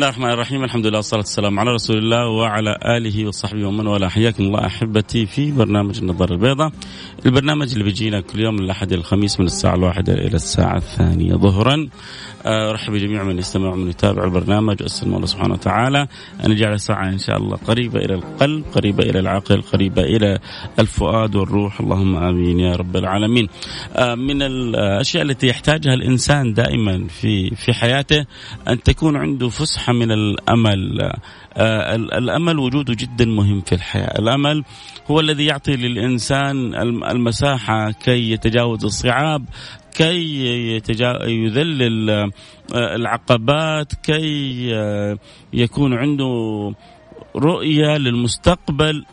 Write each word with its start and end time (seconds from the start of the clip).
الله 0.00 0.08
الرحمن 0.08 0.30
الرحيم 0.30 0.64
الحمد 0.64 0.86
لله 0.86 0.96
والصلاة 0.96 1.20
والسلام 1.20 1.58
على 1.60 1.70
رسول 1.70 1.98
الله 1.98 2.28
وعلى 2.28 2.78
آله 2.84 3.26
وصحبه 3.26 3.66
ومن 3.68 3.86
والاه 3.86 4.08
حياكم 4.08 4.44
الله 4.44 4.66
أحبتي 4.66 5.26
في 5.26 5.52
برنامج 5.52 5.98
النظر 5.98 6.32
البيضاء 6.32 6.72
البرنامج 7.26 7.72
اللي 7.72 7.84
بيجينا 7.84 8.20
كل 8.20 8.40
يوم 8.40 8.54
من 8.54 8.64
الأحد 8.64 8.92
الخميس 8.92 9.40
من 9.40 9.46
الساعة 9.46 9.74
الواحدة 9.74 10.12
إلى 10.12 10.34
الساعة 10.34 10.76
الثانية 10.76 11.34
ظهرا 11.34 11.88
أرحب 12.46 12.92
بجميع 12.92 13.22
من 13.22 13.38
يستمع 13.38 13.72
ومن 13.72 13.88
يتابع 13.88 14.24
البرنامج 14.24 14.82
أسأل 14.82 15.08
الله 15.14 15.26
سبحانه 15.26 15.54
وتعالى 15.54 16.06
أن 16.44 16.52
يجعل 16.52 16.72
الساعة 16.72 17.08
إن 17.08 17.18
شاء 17.18 17.36
الله 17.36 17.56
قريبة 17.56 17.98
إلى 17.98 18.14
القلب 18.14 18.64
قريبة 18.74 19.04
إلى 19.04 19.18
العقل 19.18 19.62
قريبة 19.62 20.02
إلى 20.02 20.38
الفؤاد 20.78 21.36
والروح. 21.36 21.80
اللهم 21.80 22.16
آمين 22.16 22.60
يا 22.60 22.76
رب 22.76 22.96
العالمين. 22.96 23.48
من 24.16 24.42
الأشياء 24.42 25.22
التي 25.22 25.46
يحتاجها 25.46 25.94
الإنسان 25.94 26.52
دائما 26.52 27.06
في 27.08 27.50
في 27.50 27.72
حياته 27.72 28.26
أن 28.68 28.82
تكون 28.82 29.16
عنده 29.16 29.48
فسحة 29.48 29.92
من 29.92 30.12
الأمل. 30.12 31.12
الأمل 32.18 32.58
وجوده 32.58 32.94
جدا 32.94 33.24
مهم 33.24 33.60
في 33.60 33.74
الحياة، 33.74 34.18
الأمل 34.18 34.64
هو 35.10 35.20
الذي 35.20 35.44
يعطي 35.44 35.76
للإنسان 35.76 36.74
المساحة 37.04 37.90
كي 37.90 38.30
يتجاوز 38.30 38.84
الصعاب، 38.84 39.44
كي 40.00 40.80
يذلل 41.26 42.30
العقبات، 42.74 43.92
كي 43.94 44.70
يكون 45.52 45.94
عنده 45.94 46.72
رؤية 47.36 47.96
للمستقبل. 47.96 49.04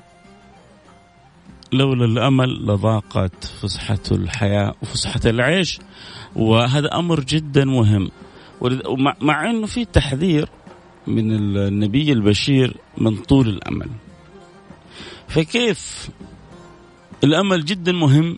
لولا 1.72 2.06
الأمل 2.06 2.66
لضاقت 2.66 3.44
فسحة 3.62 4.00
الحياة 4.12 4.74
وفسحه 4.82 5.20
العيش. 5.26 5.80
وهذا 6.36 6.88
أمر 6.96 7.20
جدا 7.20 7.66
مهم. 7.66 8.12
مع 9.22 9.50
إنه 9.50 9.66
في 9.66 9.86
تحذير 9.86 10.50
من 11.08 11.32
النبي 11.32 12.12
البشير 12.12 12.78
من 12.98 13.18
طول 13.18 13.48
الأمل. 13.48 13.90
فكيف؟ 15.28 16.10
الأمل 17.24 17.66
جدا 17.66 17.92
مهم. 17.92 18.38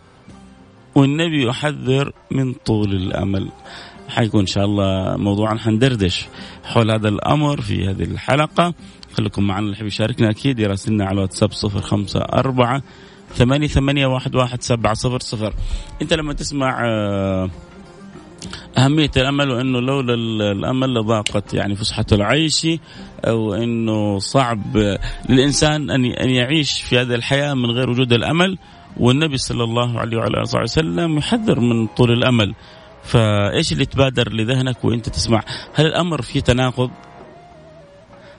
والنبي 0.94 1.46
يحذر 1.46 2.12
من 2.30 2.52
طول 2.52 2.92
الأمل. 2.92 3.48
حيكون 4.08 4.40
إن 4.40 4.46
شاء 4.46 4.64
الله 4.64 5.16
موضوعا 5.16 5.58
حندردش 5.58 6.26
حول 6.64 6.90
هذا 6.90 7.08
الأمر 7.08 7.60
في 7.60 7.88
هذه 7.88 8.02
الحلقة. 8.02 8.74
خليكم 9.12 9.42
معنا 9.42 9.66
اللي 9.66 9.86
يشاركنا 9.86 10.30
أكيد 10.30 10.58
يراسلنا 10.58 11.04
على 11.04 11.20
واتساب 11.20 11.52
صفر 11.52 11.80
خمسة 11.80 12.20
أربعة 12.20 12.82
ثمانية 13.34 13.66
ثمانية 13.66 14.06
واحد 14.06 14.34
واحد 14.34 14.62
سبعة 14.62 14.94
صفر 14.94 15.20
صفر. 15.20 15.54
أنت 16.02 16.12
لما 16.12 16.32
تسمع 16.32 16.84
أهمية 18.78 19.10
الأمل 19.16 19.50
وأنه 19.50 19.80
لولا 19.80 20.14
الأمل 20.52 20.94
لضاقت 20.94 21.54
يعني 21.54 21.76
فسحة 21.76 22.06
العيش 22.12 22.66
أو 23.24 23.54
أنه 23.54 24.18
صعب 24.18 24.76
للإنسان 25.28 25.90
أن 25.90 26.30
يعيش 26.30 26.82
في 26.82 26.98
هذه 26.98 27.14
الحياة 27.14 27.54
من 27.54 27.70
غير 27.70 27.90
وجود 27.90 28.12
الأمل 28.12 28.58
والنبي 28.96 29.36
صلى 29.36 29.64
الله 29.64 30.00
عليه 30.00 30.16
وعلى 30.16 30.42
آله 30.42 30.62
وسلم 30.62 31.18
يحذر 31.18 31.60
من 31.60 31.86
طول 31.86 32.12
الأمل. 32.12 32.54
فإيش 33.04 33.72
اللي 33.72 33.84
تبادر 33.84 34.32
لذهنك 34.32 34.84
وأنت 34.84 35.08
تسمع؟ 35.08 35.42
هل 35.74 35.86
الأمر 35.86 36.22
في 36.22 36.40
تناقض؟ 36.40 36.90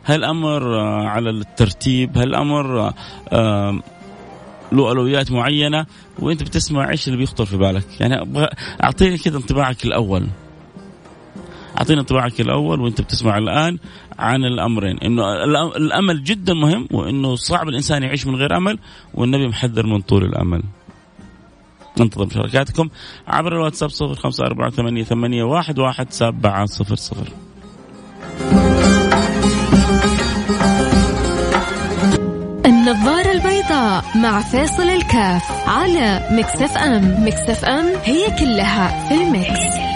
هل 0.03 0.19
الأمر 0.19 0.79
على 1.07 1.29
الترتيب؟ 1.29 2.17
هل 2.17 2.29
الأمر 2.29 2.93
له 4.71 4.87
اولويات 4.87 5.31
معينة؟ 5.31 5.85
وإنت 6.19 6.43
بتسمع 6.43 6.89
إيش 6.89 7.07
اللي 7.07 7.17
بيخطر 7.17 7.45
في 7.45 7.57
بالك؟ 7.57 8.01
يعني 8.01 8.47
أعطيني 8.83 9.17
كذا 9.17 9.37
انطباعك 9.37 9.85
الأول. 9.85 10.27
أعطيني 11.77 11.99
انطباعك 11.99 12.41
الأول 12.41 12.81
وإنت 12.81 13.01
بتسمع 13.01 13.37
الآن. 13.37 13.77
عن 14.21 14.45
الأمرين. 14.45 14.97
إنه 14.97 15.33
الأمل 15.75 16.23
جدا 16.23 16.53
مهم 16.53 16.87
وإنه 16.91 17.35
صعب 17.35 17.69
الإنسان 17.69 18.03
يعيش 18.03 18.27
من 18.27 18.35
غير 18.35 18.57
أمل 18.57 18.79
والنبي 19.13 19.47
محذر 19.47 19.85
من 19.85 20.01
طول 20.01 20.23
الأمل. 20.23 20.63
ننتظر 21.99 22.25
مشاركاتكم 22.25 22.89
عبر 23.27 23.53
الواتساب 23.53 23.89
صفر 23.89 24.15
خمسة 24.15 24.45
أربعة 24.45 24.69
ثمانية, 24.69 25.03
ثمانية 25.03 25.43
واحد, 25.43 25.79
واحد 25.79 26.11
سبعة 26.11 26.65
صفر 26.65 26.95
صفر. 26.95 27.27
النظارة 32.65 33.31
البيضاء 33.31 34.05
مع 34.15 34.41
فاصل 34.41 34.83
الكاف 34.83 35.69
على 35.69 36.27
مكسف 36.31 36.77
أم. 36.77 37.25
مكسف 37.27 37.65
أم 37.65 37.85
هي 38.03 38.25
كلها 38.39 39.07
في 39.07 39.13
المكس, 39.23 39.90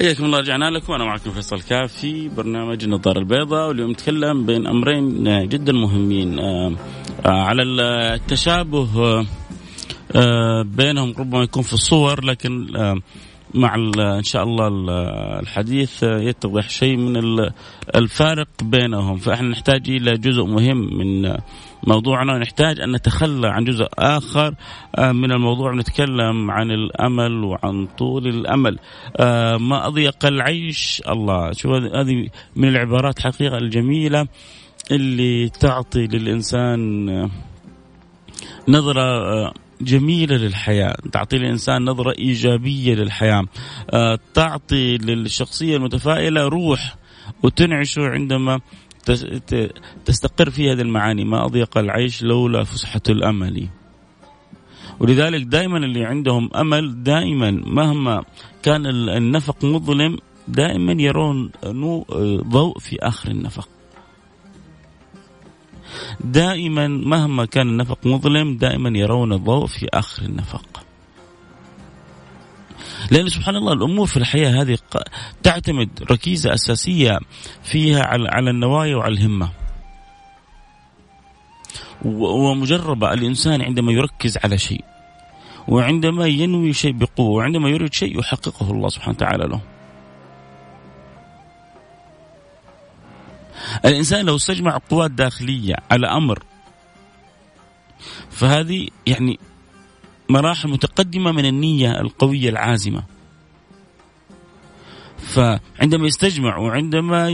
حياكم 0.00 0.24
الله 0.24 0.38
رجعنا 0.38 0.70
لكم. 0.70 0.92
أنا 0.92 1.04
معكم 1.04 1.30
فيصل 1.30 1.62
كاف 1.62 1.92
في 1.92 2.28
برنامج 2.28 2.84
النظاره 2.84 3.18
البيضاء 3.18 3.68
واليوم 3.68 3.90
نتكلم 3.90 4.46
بين 4.46 4.66
أمرين 4.66 5.48
جدا 5.48 5.72
مهمين. 5.72 6.38
آه، 6.38 6.72
آه، 7.26 7.28
على 7.28 7.62
التشابه 7.62 8.88
آه، 10.16 10.62
بينهم 10.62 11.14
ربما 11.18 11.42
يكون 11.42 11.62
في 11.62 11.72
الصور 11.72 12.24
لكن 12.24 12.66
مع 13.54 13.74
إن 13.98 14.22
شاء 14.22 14.42
الله 14.42 14.68
الحديث 15.40 16.02
يتضح 16.02 16.68
شيء 16.68 16.96
من 16.96 17.16
الفارق 17.94 18.48
بينهم. 18.62 19.16
فإحنا 19.16 19.48
نحتاج 19.48 19.90
إلى 19.90 20.12
جزء 20.18 20.44
مهم 20.44 20.98
من 20.98 21.36
موضوعنا 21.86 22.34
ونحتاج 22.34 22.80
أن 22.80 22.92
نتخلى 22.92 23.48
عن 23.48 23.64
جزء 23.64 23.88
آخر 23.98 24.54
آه، 24.96 25.12
من 25.12 25.32
الموضوع 25.32 25.74
نتكلم 25.74 26.50
عن 26.50 26.70
الأمل 26.70 27.44
وعن 27.44 27.86
طول 27.86 28.26
الأمل. 28.26 28.78
آه، 29.16 29.56
ما 29.56 29.86
أضيق 29.86 30.26
العيش؟ 30.26 31.02
الله. 31.08 31.52
شو 31.52 31.74
هذه 31.74 32.28
من 32.56 32.68
العبارات 32.68 33.18
حقيقه 33.18 33.58
الجميلة 33.58 34.26
اللي 34.90 35.48
تعطي 35.48 36.06
للإنسان 36.06 37.06
نظرة 38.68 39.52
جميلة 39.80 40.36
للحياة، 40.36 40.96
تعطي 41.12 41.36
الانسان 41.36 41.84
نظرة 41.84 42.14
إيجابية 42.18 42.94
للحياة، 42.94 43.44
آه، 43.90 44.18
تعطي 44.34 44.96
للشخصية 44.96 45.76
المتفائلة 45.76 46.48
روح 46.48 46.96
وتنعشه 47.42 48.02
عندما 48.02 48.60
تستقر 50.04 50.50
في 50.50 50.72
هذه 50.72 50.80
المعاني. 50.80 51.24
ما 51.24 51.44
أضيق 51.44 51.78
العيش 51.78 52.22
لولا 52.22 52.64
فسحة 52.64 53.00
الأمل. 53.08 53.68
ولذلك 55.00 55.42
دائما 55.42 55.78
اللي 55.78 56.04
عندهم 56.04 56.50
أمل 56.54 57.02
دائما 57.02 57.50
مهما 57.50 58.24
كان 58.62 58.86
النفق 58.86 59.64
مظلم 59.64 60.18
دائما 60.48 61.02
يرون 61.02 61.50
ضوء 62.48 62.78
في 62.78 62.96
آخر 63.00 63.30
النفق. 63.30 63.68
دائما 66.20 66.88
مهما 66.88 67.44
كان 67.44 67.68
النفق 67.68 68.06
مظلم 68.06 68.56
دائما 68.56 68.98
يرون 68.98 69.32
الضوء 69.32 69.66
في 69.66 69.86
آخر 69.92 70.22
النفق. 70.22 70.64
لأن 73.10 73.28
سبحان 73.28 73.56
الله 73.56 73.72
الأمور 73.72 74.06
في 74.06 74.16
الحياة 74.16 74.62
هذه 74.62 74.78
تعتمد 75.42 75.88
ركيزة 76.10 76.54
أساسية 76.54 77.18
فيها 77.62 78.02
على 78.06 78.50
النوايا 78.50 78.96
وعلى 78.96 79.14
الهمة. 79.14 79.50
ومجربة 82.04 83.12
الإنسان 83.12 83.62
عندما 83.62 83.92
يركز 83.92 84.38
على 84.44 84.58
شيء 84.58 84.84
وعندما 85.68 86.26
ينوي 86.26 86.72
شيء 86.72 86.92
بقوة 86.92 87.30
وعندما 87.30 87.68
يريد 87.68 87.94
شيء 87.94 88.18
يحققه 88.18 88.70
الله 88.70 88.88
سبحانه 88.88 89.16
وتعالى 89.16 89.46
له. 89.46 89.60
الإنسان 93.84 94.24
لو 94.24 94.36
استجمع 94.36 94.78
قوات 94.90 95.10
داخلية 95.10 95.74
على 95.90 96.06
أمر 96.06 96.42
فهذه 98.30 98.88
يعني 99.06 99.38
مراحل 100.30 100.68
متقدمة 100.68 101.32
من 101.32 101.46
النية 101.46 102.00
القوية 102.00 102.48
العازمة. 102.48 103.02
فعندما 105.18 106.06
يستجمع 106.06 106.58
وعندما 106.58 107.28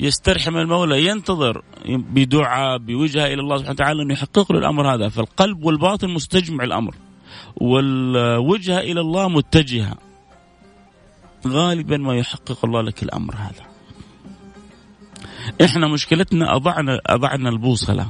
يسترحم 0.00 0.56
المولى 0.56 1.06
ينتظر 1.06 1.62
بدعاء 1.88 2.78
بوجهة 2.78 3.26
إلى 3.26 3.40
الله 3.40 3.56
سبحانه 3.56 3.74
وتعالى 3.74 4.02
انه 4.02 4.12
يحقق 4.12 4.52
له 4.52 4.58
الأمر 4.58 4.94
هذا. 4.94 5.08
فالقلب 5.08 5.64
والباطن 5.64 6.08
مستجمع 6.08 6.64
الأمر 6.64 6.94
والوجهة 7.56 8.78
إلى 8.78 9.00
الله 9.00 9.28
متجهة. 9.28 9.94
غالبا 11.46 11.96
ما 11.96 12.16
يحقق 12.16 12.64
الله 12.64 12.82
لك 12.82 13.02
الأمر 13.02 13.34
هذا. 13.34 13.68
إحنا 15.64 15.88
مشكلتنا 15.88 16.56
اضعنا 16.56 17.00
أضعنا 17.06 17.48
البوصلة. 17.48 18.08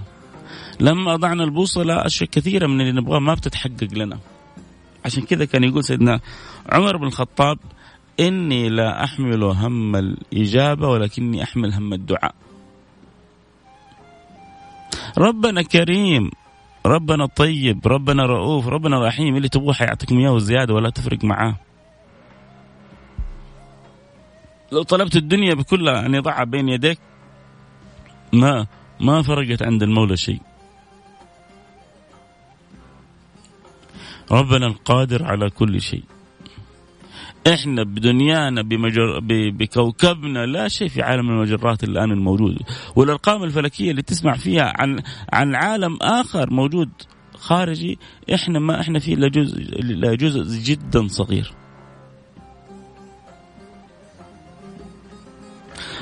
لما 0.80 1.14
أضعنا 1.14 1.44
البوصله 1.44 2.06
أشياء 2.06 2.30
كثيرة 2.30 2.66
من 2.66 2.80
اللي 2.80 2.92
نبغاه 2.92 3.18
ما 3.18 3.34
بتتحقق 3.34 3.88
لنا. 3.92 4.18
عشان 5.04 5.22
كذا 5.22 5.44
كان 5.44 5.64
يقول 5.64 5.84
سيدنا 5.84 6.20
عمر 6.72 6.96
بن 6.96 7.06
الخطاب 7.06 7.58
إني 8.20 8.68
لا 8.68 9.04
أحمل 9.04 9.44
هم 9.44 9.96
الإجابة 9.96 10.88
ولكني 10.88 11.42
أحمل 11.42 11.74
هم 11.74 11.92
الدعاء. 11.92 12.34
ربنا 15.18 15.62
كريم 15.62 16.30
ربنا 16.86 17.26
طيب 17.26 17.86
ربنا 17.86 18.26
رؤوف 18.26 18.68
ربنا 18.68 19.06
رحيم 19.06 19.36
اللي 19.36 19.48
تبغاه 19.48 19.72
حيعطيكم 19.72 20.18
اياه 20.18 20.32
وزيادة 20.32 20.74
ولا 20.74 20.90
تفرق 20.90 21.24
معاه. 21.24 21.56
لو 24.72 24.82
طلبت 24.82 25.16
الدنيا 25.16 25.54
بكلها 25.54 26.06
أن 26.06 26.14
يضعها 26.14 26.44
بين 26.44 26.68
يديك 26.68 26.98
ما 28.32 28.66
ما 29.00 29.22
فرقت 29.22 29.62
عند 29.62 29.82
المولى 29.82 30.16
شيء. 30.16 30.40
ربنا 34.30 34.66
القادر 34.66 35.24
على 35.24 35.50
كل 35.50 35.80
شيء. 35.80 36.02
إحنا 37.46 37.82
بدنيانا 37.82 38.62
بمجر... 38.62 39.20
بكوكبنا 39.50 40.46
لا 40.46 40.68
شيء 40.68 40.88
في 40.88 41.02
عالم 41.02 41.30
المجرات 41.30 41.84
الآن 41.84 42.12
الموجود. 42.12 42.58
والأرقام 42.96 43.42
الفلكية 43.42 43.90
اللي 43.90 44.02
تسمع 44.02 44.36
فيها 44.36 44.72
عن 44.76 45.02
عن 45.32 45.54
عالم 45.54 45.98
آخر 46.02 46.50
موجود 46.50 46.90
خارجي 47.34 47.98
إحنا 48.34 48.58
ما 48.58 48.80
إحنا 48.80 48.98
فيه 48.98 49.14
الا 49.14 49.28
جزء 49.28 49.62
الا 49.62 50.14
جزء 50.14 50.62
جدا 50.64 51.08
صغير. 51.08 51.52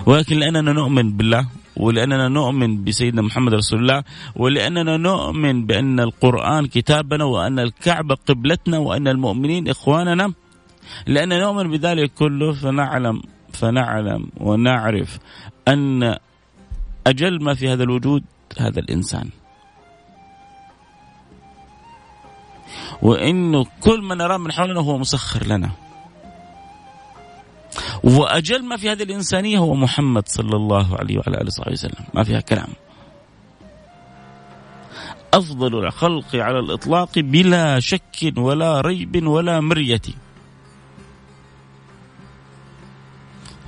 ولكن 0.06 0.36
لأننا 0.36 0.72
نؤمن 0.72 1.16
بالله 1.16 1.46
ولأننا 1.76 2.28
نؤمن 2.28 2.84
بسيدنا 2.84 3.22
محمد 3.22 3.54
رسول 3.54 3.80
الله 3.80 4.04
ولأننا 4.36 4.96
نؤمن 4.96 5.66
بأن 5.66 6.00
القرآن 6.00 6.66
كتابنا 6.66 7.24
وأن 7.24 7.58
الكعبة 7.58 8.14
قبلتنا 8.26 8.78
وأن 8.78 9.08
المؤمنين 9.08 9.68
إخواننا 9.68 10.32
لأننا 11.06 11.40
نؤمن 11.40 11.70
بذلك 11.70 12.14
كله 12.14 12.52
فنعلم 12.52 13.22
فنعلم 13.52 14.28
ونعرف 14.40 15.18
أن 15.68 16.16
أجل 17.06 17.44
ما 17.44 17.54
في 17.54 17.68
هذا 17.68 17.82
الوجود 17.82 18.24
هذا 18.58 18.80
الإنسان 18.80 19.28
وانه 23.02 23.66
كل 23.80 24.02
ما 24.02 24.14
نراه 24.14 24.36
من 24.36 24.52
حولنا 24.52 24.80
هو 24.80 24.98
مسخر 24.98 25.46
لنا. 25.46 25.70
وأجل 28.04 28.64
ما 28.64 28.76
في 28.76 28.90
هذه 28.90 29.02
الإنسانية 29.02 29.58
هو 29.58 29.74
محمد 29.74 30.28
صلى 30.28 30.56
الله 30.56 30.96
عليه 30.96 31.18
وعلى 31.18 31.36
آله 31.36 31.46
وصحبه 31.46 31.72
وسلم، 31.72 32.04
ما 32.14 32.24
فيها 32.24 32.40
كلام. 32.40 32.68
أفضل 35.34 35.84
الخلق 35.84 36.36
على 36.36 36.58
الإطلاق 36.58 37.18
بلا 37.18 37.80
شك 37.80 38.32
ولا 38.36 38.80
ريب 38.80 39.26
ولا 39.26 39.60
مرية. 39.60 40.02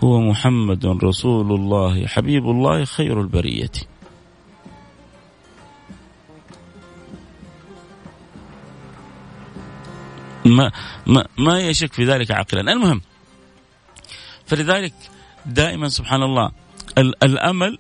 هو 0.04 0.20
محمد 0.20 0.86
رسول 0.86 1.52
الله 1.52 2.06
حبيب 2.06 2.44
الله 2.44 2.84
خير 2.84 3.20
البرية 3.20 3.70
ما 10.44 10.72
ما 11.06 11.26
ما 11.38 11.60
يشك 11.60 11.92
في 11.92 12.04
ذلك 12.04 12.30
عاقلا 12.30 12.72
المهم 12.72 13.00
فلذلك 14.49 14.95
دائما 15.47 15.89
سبحان 15.89 16.23
الله 16.23 16.50
الأمل 16.99 17.79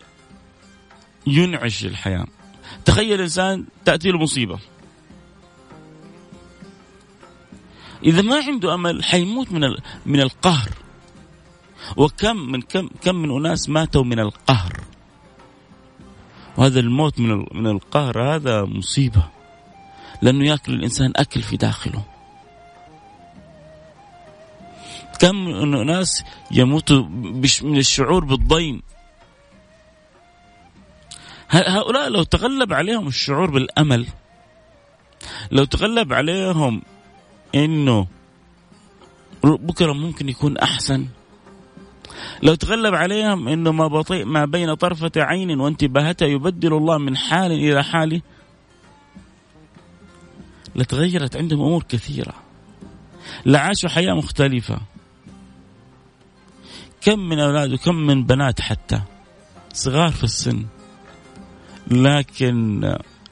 ينعش 1.26 1.84
الحياة. 1.84 2.26
تخيل 2.84 3.20
إنسان 3.20 3.64
تأتي 3.84 4.10
له 4.10 4.18
مصيبة. 4.18 4.58
إذا 8.04 8.22
ما 8.22 8.36
عنده 8.46 8.74
أمل 8.74 9.04
حيموت 9.04 9.52
من 9.52 9.60
من 10.06 10.20
القهر. 10.20 10.68
وكم 11.96 12.36
من 12.36 12.62
كم 12.62 12.88
كم 13.02 13.14
من 13.14 13.30
أناس 13.36 13.68
ماتوا 13.68 14.04
من 14.04 14.18
القهر. 14.20 14.80
وهذا 16.56 16.80
الموت 16.80 17.20
من 17.20 17.46
من 17.52 17.66
القهر 17.66 18.34
هذا 18.34 18.64
مصيبة. 18.64 19.24
لأنه 20.22 20.48
يأكل 20.48 20.72
الإنسان 20.72 21.12
أكل 21.16 21.42
في 21.42 21.56
داخله. 21.56 22.17
كم 25.18 25.48
ناس 25.84 26.24
يموتوا 26.50 27.02
من 27.62 27.78
الشعور 27.78 28.24
بالضيم. 28.24 28.82
هؤلاء 31.50 32.08
لو 32.08 32.22
تغلب 32.22 32.72
عليهم 32.72 33.08
الشعور 33.08 33.50
بالأمل 33.50 34.06
لو 35.50 35.64
تغلب 35.64 36.12
عليهم 36.12 36.82
إنه 37.54 38.06
بكرة 39.44 39.92
ممكن 39.92 40.28
يكون 40.28 40.58
أحسن. 40.58 41.06
لو 42.42 42.54
تغلب 42.54 42.94
عليهم 42.94 43.48
إنه 43.48 43.72
ما 43.72 43.86
بطيء 43.86 44.24
ما 44.24 44.44
بين 44.44 44.74
طرفة 44.74 45.12
عين 45.16 45.60
وانتباهتها 45.60 46.28
يبدل 46.28 46.74
الله 46.74 46.98
من 46.98 47.16
حال 47.16 47.52
إلى 47.52 47.84
حال 47.84 48.22
لتغيرت 50.76 51.36
عندهم 51.36 51.60
أمور 51.60 51.82
كثيرة. 51.82 52.34
لعاشوا 53.46 53.90
حياة 53.90 54.12
مختلفة. 54.12 54.78
كم 57.00 57.18
من 57.18 57.38
أولاد 57.38 57.72
وكم 57.72 57.94
من 57.94 58.24
بنات 58.24 58.60
حتى 58.60 59.00
صغار 59.72 60.10
في 60.10 60.24
السن. 60.24 60.64
لكن 61.90 62.80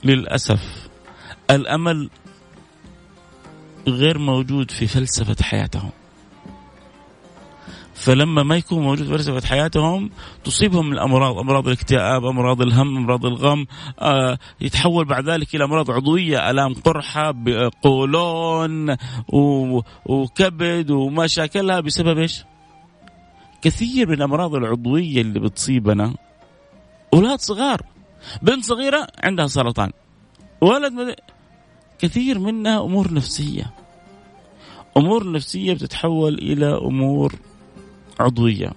للأسف 0.05 0.89
الأمل 1.51 2.11
غير 3.89 4.19
موجود 4.19 4.71
في 4.71 4.87
فلسفة 4.87 5.37
حياتهم. 5.43 5.91
فلما 7.95 8.43
ما 8.43 8.57
يكون 8.57 8.83
موجود 8.83 9.07
فلسفة 9.07 9.47
حياتهم 9.47 10.11
تصيبهم 10.45 10.93
الأمراض 10.93 11.39
أمراض 11.39 11.67
الاكتئاب 11.67 12.25
أمراض 12.25 12.63
الهم 12.63 12.97
أمراض 12.97 13.27
الغم 13.27 13.67
آه 14.01 14.39
يتحول 14.61 15.05
بعد 15.05 15.29
ذلك 15.29 15.55
إلى 15.55 15.65
أمراض 15.65 15.91
عضوية 15.91 16.51
ألام 16.51 16.75
قرحة 16.75 17.35
قولون 17.83 18.97
وكبد 20.07 20.91
وما 20.91 21.27
شاكلها 21.27 21.81
بسبب 21.81 22.19
إيش؟ 22.19 22.45
كثير 23.67 24.09
من 24.09 24.15
الأمراض 24.15 24.55
العضوية 24.55 25.21
اللي 25.21 25.41
بتصيبنا 25.41 26.15
أولاد 27.15 27.41
صغار 27.41 27.83
بنت 28.43 28.65
صغيرة 28.65 29.07
عندها 29.23 29.47
سرطان 29.47 29.93
ولد 30.61 31.17
كثير 31.99 32.39
منها 32.39 32.81
أمور 32.81 33.15
نفسية. 33.15 33.75
أمور 34.97 35.33
نفسية 35.33 35.75
بتتحول 35.75 36.35
إلى 36.35 36.67
أمور 36.67 37.35
عضوية. 38.21 38.73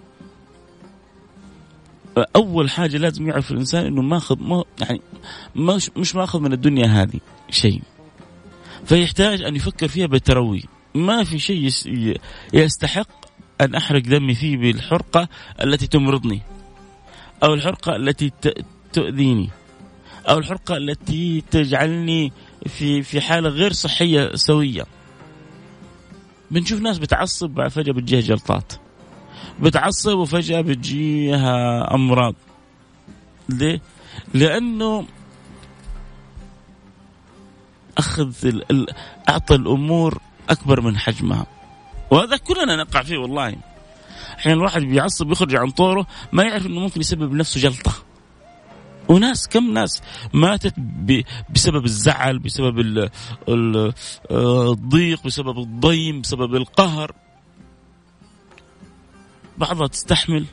أول 2.35 2.69
حاجة 2.69 2.97
لازم 2.97 3.27
يعرف 3.27 3.51
الإنسان 3.51 3.85
إنه 3.85 4.01
ماخذ 4.01 4.43
ما 4.43 4.63
يعني 4.81 5.01
مش 5.55 5.91
مش 5.97 6.15
ماخذ 6.15 6.39
من 6.39 6.53
الدنيا 6.53 6.85
هذه 6.85 7.19
شيء. 7.49 7.81
فيحتاج 8.85 9.41
أن 9.41 9.55
يفكر 9.55 9.87
فيها 9.87 10.07
بتروي 10.07 10.63
ما 10.95 11.23
في 11.23 11.39
شيء 11.39 11.69
يستحق 12.53 13.18
أن 13.61 13.75
أحرق 13.75 14.01
دمي 14.01 14.35
فيه 14.35 14.57
بالحرقة 14.57 15.29
التي 15.63 15.87
تمرضني 15.87 16.41
أو 17.43 17.53
الحرقة 17.53 17.95
التي 17.95 18.31
تؤذيني 18.93 19.49
أو 20.29 20.37
الحرقة 20.37 20.77
التي 20.77 21.43
تجعلني 21.51 22.31
في 22.67 23.03
في 23.03 23.21
حالة 23.21 23.49
غير 23.49 23.73
صحية 23.73 24.35
سوية. 24.35 24.85
بنشوف 26.51 26.81
ناس 26.81 26.97
بتعصب 26.97 27.67
فجأة 27.67 27.93
بتجيها 27.93 28.21
جلطات. 28.21 28.73
بتعصب 29.59 30.17
وفجأة 30.17 30.61
بتجيها 30.61 31.95
أمراض. 31.95 32.35
ليه؟ 33.49 33.81
لأنه 34.33 35.05
أخذ 37.97 38.61
أعطى 39.29 39.55
الأمور 39.55 40.21
أكبر 40.49 40.81
من 40.81 40.97
حجمها. 40.97 41.58
وهذا 42.11 42.37
كلنا 42.37 42.75
نقع 42.75 43.03
فيه 43.03 43.17
والله. 43.17 43.55
أحيانا 44.37 44.57
الواحد 44.57 44.81
بيعصب 44.81 45.31
يخرج 45.31 45.55
عن 45.55 45.69
طوره 45.69 46.07
ما 46.31 46.43
يعرف 46.43 46.65
إنه 46.65 46.79
ممكن 46.79 47.01
يسبب 47.01 47.33
لنفسه 47.33 47.59
جلطة. 47.61 47.93
وناس 49.09 49.47
كم 49.47 49.73
ناس 49.73 50.01
ماتت 50.33 50.73
بسبب 51.49 51.85
الزعل 51.85 52.39
بسبب 52.39 53.09
الضيق 54.31 55.23
بسبب 55.25 55.59
الضيم 55.59 56.21
بسبب 56.21 56.55
القهر. 56.55 57.15
بعضها 59.57 59.87
تستحمل 59.87 60.45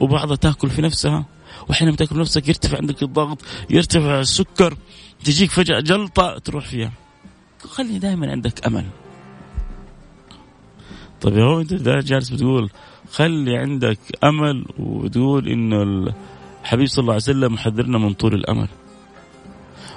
وبعضها 0.00 0.36
تأكل 0.36 0.70
في 0.70 0.82
نفسها. 0.82 1.24
وحينما 1.68 1.96
تأكل 1.96 2.20
نفسك 2.20 2.48
يرتفع 2.48 2.76
عندك 2.78 3.02
الضغط 3.02 3.38
يرتفع 3.70 4.20
السكر 4.20 4.76
تجيك 5.24 5.50
فجأة 5.50 5.80
جلطة 5.80 6.38
تروح 6.38 6.66
فيها. 6.66 6.92
خلي 7.64 7.98
دائما 7.98 8.30
عندك 8.30 8.66
أمل. 8.66 8.86
طيب 11.20 11.38
هو 11.38 11.60
انت 11.60 11.74
جالس 11.74 12.30
بتقول 12.30 12.70
خلي 13.10 13.56
عندك 13.56 13.98
أمل 14.24 14.64
وتقول 14.78 15.48
إنه 15.48 15.82
الحبيب 16.62 16.86
صلى 16.86 17.02
الله 17.02 17.12
عليه 17.12 17.22
وسلم 17.22 17.56
حذرنا 17.56 17.98
من 17.98 18.12
طول 18.12 18.34
الأمل 18.34 18.68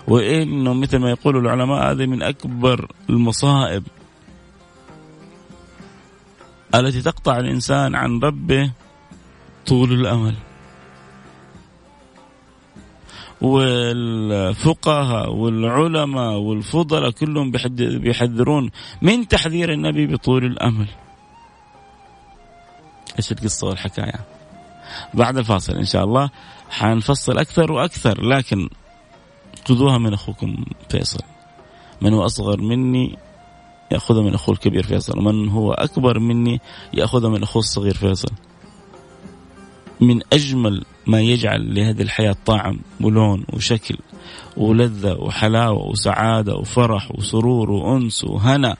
وإنه 0.07 0.73
مثل 0.73 0.97
ما 0.97 1.09
يقول 1.09 1.37
العلماء 1.37 1.91
هذه 1.91 2.05
من 2.05 2.21
أكبر 2.21 2.91
المصائب 3.09 3.83
التي 6.75 7.01
تقطع 7.01 7.37
الإنسان 7.37 7.95
عن 7.95 8.19
ربه 8.19 8.71
طول 9.67 9.93
الأمل 9.93 10.35
والفقهاء 13.41 15.33
والعلماء 15.33 16.37
والفضلاء 16.37 17.11
كلهم 17.11 17.51
بيحذرون 17.75 18.69
من 19.01 19.27
تحذير 19.27 19.73
النبي 19.73 20.07
بطول 20.07 20.45
الأمل. 20.45 20.87
إيش 23.17 23.31
القصة 23.31 23.67
والحكاية؟ 23.67 24.19
بعد 25.13 25.37
الفاصل 25.37 25.73
إن 25.73 25.85
شاء 25.85 26.03
الله 26.03 26.29
حنفصل 26.69 27.37
أكثر 27.37 27.71
وأكثر 27.71 28.25
لكن 28.25 28.69
خذوها 29.67 29.97
من 29.97 30.13
أخوكم 30.13 30.65
فيصل. 30.89 31.23
من 32.01 32.13
هو 32.13 32.25
أصغر 32.25 32.61
مني 32.61 33.17
ياخذها 33.91 34.21
من 34.21 34.33
أخوه 34.33 34.55
الكبير 34.55 34.83
فيصل، 34.83 35.19
ومن 35.19 35.49
هو 35.49 35.71
أكبر 35.71 36.19
مني 36.19 36.59
ياخذها 36.93 37.29
من 37.29 37.43
أخوه 37.43 37.59
الصغير 37.59 37.93
فيصل. 37.93 38.31
من 40.01 40.21
أجمل 40.33 40.85
ما 41.07 41.21
يجعل 41.21 41.75
لهذه 41.75 42.01
الحياة 42.01 42.35
طعم 42.45 42.79
ولون 43.01 43.45
وشكل 43.53 43.97
ولذة 44.57 45.13
وحلاوة 45.13 45.87
وسعادة 45.87 46.55
وفرح 46.55 47.11
وسرور 47.11 47.71
وأنس 47.71 48.23
وهنا 48.23 48.77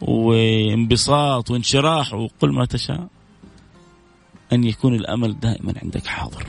وانبساط 0.00 1.50
وانشراح 1.50 2.14
وقل 2.14 2.52
ما 2.52 2.64
تشاء 2.64 3.08
أن 4.52 4.64
يكون 4.64 4.94
الأمل 4.94 5.40
دائما 5.40 5.74
عندك 5.82 6.06
حاضر. 6.06 6.46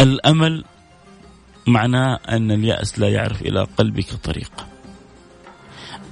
الأمل 0.00 0.64
معناه 1.66 2.20
أن 2.28 2.50
اليأس 2.50 2.98
لا 2.98 3.08
يعرف 3.08 3.42
إلى 3.42 3.66
قلبك 3.76 4.14
طريق. 4.14 4.66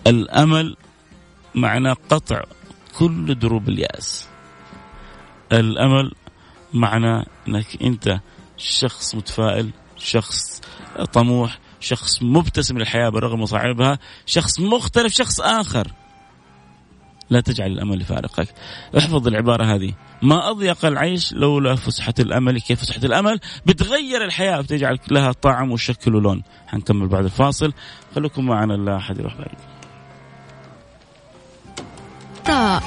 الأمل 0.07 0.77
معناه 1.55 1.97
قطع 2.11 2.43
كل 2.99 3.39
دروب 3.39 3.69
اليأس. 3.69 4.29
الأمل 5.53 6.13
معنى 6.75 7.27
أنك 7.49 7.83
أنت 7.83 8.21
شخص 8.57 9.15
متفائل 9.15 9.71
شخص 9.97 10.61
طموح 11.13 11.59
شخص 11.81 12.23
مبتسم 12.23 12.79
للحياة 12.79 13.09
برغم 13.09 13.41
مصاعبها 13.41 13.99
شخص 14.27 14.61
مختلف 14.61 15.13
شخص 15.13 15.41
آخر 15.41 15.93
لا 17.31 17.41
تجعل 17.41 17.71
الأمل 17.71 18.01
يفارقك 18.01 18.49
احفظ 18.99 19.27
العبارة 19.27 19.65
هذه. 19.65 19.93
ما 20.23 20.51
أضيق 20.51 20.85
العيش 20.85 21.33
لولا 21.33 21.75
فسحة 21.75 22.15
الأمل. 22.19 22.61
كيف 22.61 22.81
فسحة 22.81 23.05
الأمل؟ 23.05 23.41
بتغير 23.67 24.25
الحياة 24.25 24.61
بتجعل 24.61 24.99
لها 25.11 25.33
طعم 25.33 25.73
وشكل 25.73 26.15
ولون. 26.15 26.43
حنكمل 26.67 27.09
بعد 27.09 27.25
الفاصل. 27.25 27.73
خليكم 28.15 28.47
معنا 28.47 28.73
لا 28.73 28.97
أحد 28.97 29.19
يروح 29.19 29.35
بعيد. 29.35 29.59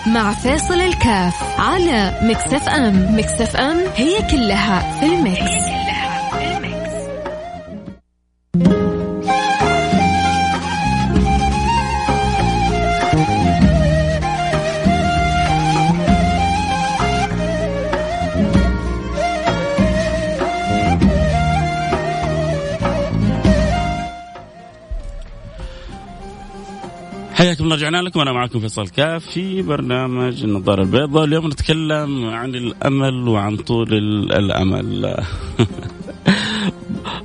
مع 0.08 0.34
فاصل 0.34 0.74
الكاف 0.74 1.60
على 1.60 2.20
Mix 2.24 2.70
FM. 2.70 3.18
Mix 3.18 3.56
FM 3.56 3.78
هي 3.96 4.32
كلها 4.32 5.00
في 5.00 5.06
ال 5.06 5.18
mix. 5.18 5.68
حياكم 27.38 27.64
الله 27.64 27.76
رجعنا 27.76 28.02
لكم. 28.02 28.20
أنا 28.20 28.32
معكم 28.32 28.60
فيصل 28.60 28.88
كاف 28.88 29.26
في 29.26 29.62
برنامج 29.62 30.44
النظارة 30.44 30.82
البيضاء. 30.82 31.24
اليوم 31.24 31.48
نتكلم 31.48 32.26
عن 32.26 32.56
الأمل 32.56 33.28
وعن 33.28 33.58
طول 33.58 33.94
الأمل. 34.34 35.14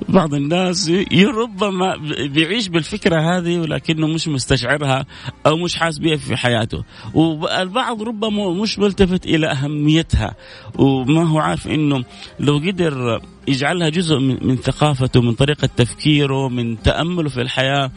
بعض 0.09 0.35
الناس 0.35 0.93
ربما 1.13 1.97
بيعيش 2.27 2.69
بالفكرة 2.69 3.21
هذه 3.21 3.59
ولكنه 3.59 4.07
مش 4.07 4.29
مستشعرها 4.29 5.07
أو 5.47 5.57
مش 5.57 5.77
حاس 5.77 5.99
بها 5.99 6.17
في 6.17 6.37
حياته. 6.37 6.85
والبعض 7.15 8.03
ربما 8.03 8.51
مش 8.51 8.79
ملتفت 8.79 9.27
إلى 9.27 9.47
أهميتها. 9.47 10.35
وما 10.79 11.29
هو 11.29 11.39
عارف 11.39 11.69
إنه 11.69 12.05
لو 12.41 12.59
قدر 12.59 13.21
يجعلها 13.49 13.89
جزء 13.89 14.19
من 14.19 14.57
ثقافته 14.57 15.23
من 15.23 15.33
طريقة 15.33 15.69
تفكيره 15.77 16.49
من 16.49 16.83
تأمله 16.83 17.29
في 17.29 17.41
الحياة 17.41 17.91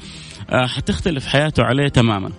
حتختلف 0.49 1.25
حياته 1.25 1.63
عليه 1.63 1.87
تماما. 1.87 2.31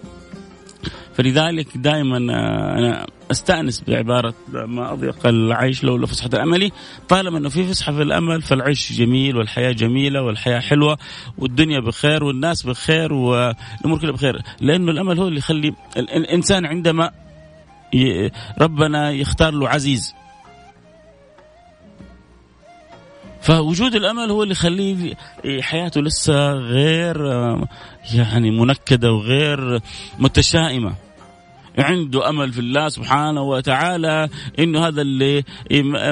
فلذلك 1.15 1.77
دائما 1.77 2.17
آه، 2.17 2.79
أنا 2.79 3.07
أستأنس 3.31 3.85
بعبارة 3.89 4.35
ما 4.53 4.93
أضيق 4.93 5.27
العيش 5.27 5.85
لولا 5.85 6.07
فسحة 6.07 6.31
الأمل. 6.35 6.71
طالما 7.09 7.39
إنه 7.39 7.49
في 7.49 7.65
فسحة 7.65 7.93
في 7.93 8.03
الأمل 8.03 8.43
فالعيش 8.43 8.93
جميل 8.93 9.37
والحياة 9.37 9.73
جميلة 9.73 10.23
والحياة 10.23 10.61
حلوة 10.61 10.99
والدنيا 11.39 11.81
بخير 11.81 12.25
والناس 12.25 12.63
بخير 12.63 13.13
والأمور 13.13 13.99
كلها 14.01 14.13
بخير. 14.13 14.43
لأنه 14.61 14.93
الأمل 14.93 15.19
هو 15.19 15.29
اللي 15.29 15.39
يخلي 15.39 15.75
الإنسان 15.97 16.67
عندما 16.67 17.11
ربنا 18.61 19.11
يختار 19.11 19.53
له 19.53 19.69
عزيز. 19.69 20.15
فوجود 23.47 23.95
الأمل 23.95 24.31
هو 24.31 24.43
اللي 24.43 24.53
يخليه 24.53 25.15
حياته 25.61 26.01
لسه 26.01 26.53
غير 26.53 27.17
يعني 28.15 28.51
منكدة 28.51 29.13
وغير 29.13 29.81
متشائمة. 30.19 30.95
عنده 31.79 32.29
أمل 32.29 32.53
في 32.53 32.59
الله 32.59 32.89
سبحانه 32.89 33.43
وتعالى 33.43 34.29
إنه 34.59 34.87
هذا 34.87 35.03
اللي 35.03 35.45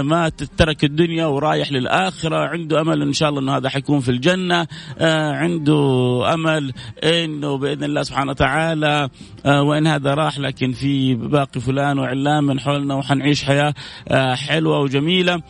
ما 0.02 0.28
ترك 0.58 0.84
الدنيا 0.84 1.26
ورايح 1.26 1.72
للآخرة. 1.72 2.36
عنده 2.36 2.80
أمل 2.80 3.02
إن 3.02 3.12
شاء 3.12 3.28
الله 3.28 3.40
إنه 3.40 3.56
هذا 3.56 3.68
حيكون 3.68 4.00
في 4.00 4.10
الجنة. 4.10 4.66
آه، 4.98 5.32
عنده 5.32 6.34
أمل 6.34 6.72
إنه 7.04 7.58
بإذن 7.58 7.84
الله 7.84 8.02
سبحانه 8.02 8.30
وتعالى 8.30 9.08
آه، 9.46 9.62
وإن 9.62 9.86
هذا 9.86 10.14
راح 10.14 10.38
لكن 10.38 10.72
في 10.72 11.14
باقي 11.14 11.60
فلان 11.60 11.98
وعلان 11.98 12.44
من 12.44 12.60
حولنا 12.60 12.94
وحنعيش 12.94 13.44
حياة 13.44 13.74
آه، 14.08 14.34
حلوة 14.34 14.80
وجميلة. 14.80 15.42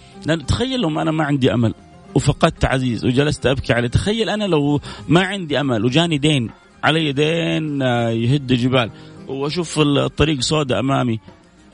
تخيل 0.49 0.81
لو 0.81 1.01
أنا 1.01 1.11
ما 1.11 1.25
عندي 1.25 1.55
أمل 1.55 1.75
وفقدت 2.15 2.65
عزيز 2.65 3.05
وجلست 3.05 3.47
أبكي 3.47 3.73
عليه. 3.73 3.89
تخيل 3.89 4.31
أنا 4.31 4.45
لو 4.45 4.81
ما 5.09 5.23
عندي 5.23 5.61
أمل 5.61 5.85
وجاني 5.85 6.19
دين 6.19 6.51
علي 6.85 7.13
دين 7.13 7.81
يهد 8.23 8.53
جبال 8.53 8.91
واشوف 9.29 9.79
الطريق 9.79 10.41
سوداء 10.41 10.81
أمامي. 10.81 11.21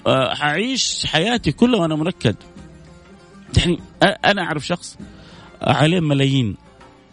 آه، 0.06 0.34
حعيش 0.34 1.06
حياتي 1.06 1.52
كلها 1.52 1.80
وأنا 1.80 1.96
منكد. 1.96 2.36
يعني 3.56 3.78
أنا 4.24 4.42
أعرف 4.42 4.66
شخص 4.66 4.98
عليه 5.62 6.00
ملايين. 6.00 6.56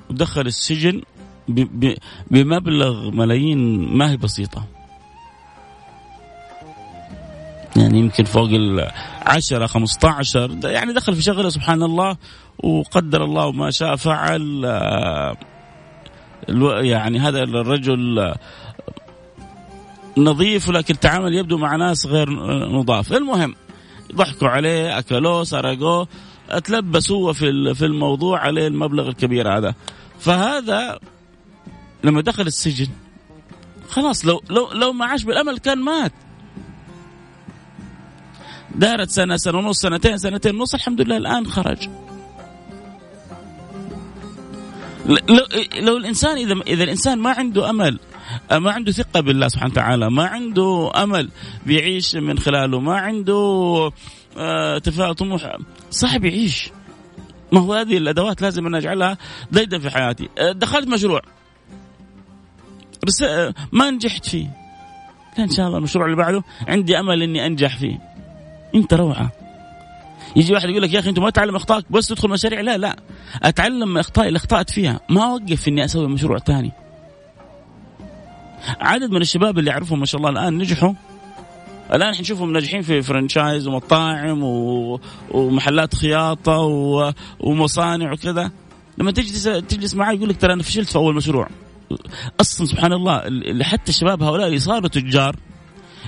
ودخل 0.10 0.41
السجن 0.41 1.01
بمبلغ 2.32 3.12
ملايين 3.12 3.58
ما 3.98 4.12
هي 4.12 4.17
بسيطة. 4.17 4.63
يعني 7.77 8.00
يمكن 8.00 8.24
فوق 8.24 8.50
ال 8.50 8.91
10 9.25 9.67
15 9.67 10.58
يعني 10.63 10.94
دخل 10.94 11.15
في 11.15 11.22
شغله 11.22 11.50
سبحان 11.50 11.84
الله 11.84 12.17
وقدر 12.63 13.24
الله 13.24 13.51
ما 13.51 13.72
شاء 13.72 13.96
فعل 13.96 14.65
آه، 14.65 15.38
يعني 16.82 17.20
هذا 17.20 17.44
الرجل 17.44 18.34
نظيف 20.17 20.69
ولكن 20.69 20.93
التعامل 20.93 21.33
يبدو 21.33 21.57
مع 21.57 21.75
ناس 21.75 22.05
غير 22.05 22.29
نضاف 22.69 23.13
المهم 23.13 23.55
ضحكوا 24.15 24.47
عليه 24.47 25.00
أكلوه 25.00 25.43
سرقوه 25.43 26.07
اتلبس 26.50 27.12
هو 27.12 27.33
في 27.33 27.74
في 27.74 27.86
الموضوع 27.86 28.39
عليه 28.39 28.67
المبلغ 28.67 29.07
الكبير 29.07 29.57
هذا. 29.57 29.75
فهذا 30.19 31.00
لما 32.03 32.21
دخل 32.21 32.47
السجن 32.47 32.88
خلاص 33.89 34.25
لو 34.25 34.41
لو 34.50 34.71
لو 34.74 34.93
ما 34.93 35.05
عاش 35.05 35.24
بالأمل 35.24 35.57
كان 35.57 35.77
مات. 35.77 36.12
دارت 38.75 39.09
سنة 39.09 39.38
سنة 39.38 39.57
ونص 39.57 39.81
سنتين 39.81 40.17
سنتين 40.17 40.55
ونص 40.55 40.74
الحمد 40.74 41.01
لله 41.01 41.17
الآن 41.17 41.47
خرج. 41.47 41.89
لو, 45.05 45.45
لو 45.79 45.97
الإنسان 45.97 46.38
إذا 46.38 46.53
إذا 46.67 46.83
الإنسان 46.83 47.19
ما 47.19 47.31
عنده 47.31 47.69
أمل 47.69 48.00
ما 48.51 48.72
عنده 48.72 48.91
ثقة 48.91 49.19
بالله 49.19 49.48
سبحانه 49.48 49.72
وتعالى 49.72 50.10
ما 50.10 50.25
عنده 50.25 50.91
أمل 50.96 51.29
بيعيش 51.65 52.15
من 52.15 52.39
خلاله 52.39 52.79
ما 52.79 52.98
عنده 52.98 53.91
آه، 54.38 54.77
تفاؤل 54.77 55.15
طموح. 55.15 55.57
صعب 55.91 56.25
يعيش. 56.25 56.69
ما 57.51 57.60
هو 57.60 57.74
هذه 57.74 57.98
الأدوات 57.98 58.41
لازم 58.41 58.67
أن 58.67 58.75
أجعلها 58.75 59.17
ديدا 59.51 59.79
في 59.79 59.89
حياتي. 59.89 60.29
آه، 60.38 60.51
دخلت 60.51 60.88
مشروع. 60.88 61.22
بس 63.07 63.24
ما 63.72 63.91
نجحت 63.91 64.25
فيه. 64.25 64.48
لا 65.38 65.43
إن 65.43 65.50
شاء 65.50 65.67
الله 65.67 65.77
المشروع 65.77 66.05
اللي 66.05 66.17
بعده 66.17 66.43
عندي 66.67 67.00
أمل 67.00 67.22
إني 67.22 67.46
أنجح 67.46 67.77
فيه. 67.77 68.00
أنت 68.75 68.93
روعة. 68.93 69.31
يجي 70.36 70.53
واحد 70.53 70.69
يقول 70.69 70.81
لك 70.81 70.93
يا 70.93 71.00
أخي 71.00 71.10
أنت 71.10 71.19
ما 71.19 71.29
تعلم 71.29 71.55
إخطائك 71.55 71.91
بس 71.91 72.07
تدخل 72.07 72.29
مشاريع. 72.29 72.62
لا 72.62 72.77
لا. 72.77 72.96
أتعلم 73.43 73.98
اخطائي 73.98 74.27
اللي 74.27 74.38
أخطأت 74.38 74.69
فيها. 74.69 75.00
ما 75.10 75.24
أوقف 75.24 75.67
إني 75.67 75.86
أسوي 75.86 76.07
مشروع 76.07 76.38
ثاني. 76.38 76.72
عدد 78.79 79.12
من 79.12 79.21
الشباب 79.21 79.59
اللي 79.59 79.71
اعرفهم 79.71 80.00
ما 80.00 80.05
شاء 80.05 80.19
الله 80.19 80.29
الآن 80.29 80.57
نجحوا. 80.57 80.93
الآن 81.93 82.15
حنشوفهم 82.15 82.53
ناجحين 82.53 82.81
في 82.81 83.01
فرنشايز 83.01 83.67
ومطاعم 83.67 84.43
و... 84.43 85.00
ومحلات 85.31 85.95
خياطة 85.95 86.57
و... 86.57 87.13
ومصانع 87.39 88.13
وكذا. 88.13 88.51
لما 88.97 89.12
تجلس 89.12 89.43
تجلس 89.43 89.95
معي 89.95 90.15
يقول 90.15 90.29
لك 90.29 90.41
ترى 90.41 90.53
أنا 90.53 90.63
فشلت 90.63 90.89
في 90.89 90.95
أول 90.95 91.15
مشروع. 91.15 91.47
أصلا 92.41 92.67
سبحان 92.67 92.93
الله 92.93 93.24
حتى 93.63 93.89
الشباب 93.89 94.24
هؤلاء 94.24 94.47
اللي 94.47 94.59
صاروا 94.59 94.89
تجار 94.89 95.36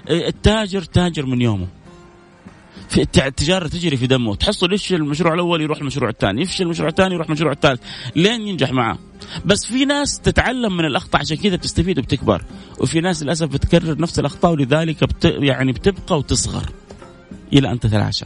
التاجر 0.10 0.82
تاجر 0.82 1.26
من 1.26 1.42
يومه. 1.42 1.68
في 2.90 3.02
التجارة 3.02 3.68
تجري 3.68 3.98
في 3.98 4.08
دمه. 4.08 4.36
تحصل 4.36 4.74
يفشل 4.74 4.96
المشروع 4.96 5.34
الأول 5.34 5.62
يروح 5.62 5.78
المشروع 5.78 6.10
الثاني. 6.10 6.42
يفشل 6.42 6.64
المشروع 6.64 6.90
الثاني 6.90 7.14
يروح 7.16 7.28
المشروع 7.28 7.52
الثالث. 7.52 7.82
لين 8.16 8.48
ينجح 8.48 8.72
معاه. 8.72 8.98
بس 9.46 9.66
في 9.66 9.86
ناس 9.86 10.20
تتعلم 10.20 10.78
من 10.78 10.86
الأخطاء 10.86 11.22
عشان 11.22 11.38
كذا 11.38 11.56
بتستفيد 11.56 12.00
وبتكبر 12.00 12.44
وفي 12.80 13.00
ناس 13.02 13.24
للأسف 13.24 13.48
بتكرر 13.48 14.02
نفس 14.02 14.20
الأخطاء 14.20 14.52
ولذلك 14.52 15.04
بت 15.04 15.26
يعني 15.26 15.72
بتبقى 15.72 16.18
وتصغر 16.18 16.70
إلى 17.54 17.72
أن 17.72 17.80
تتلاشى. 17.80 18.26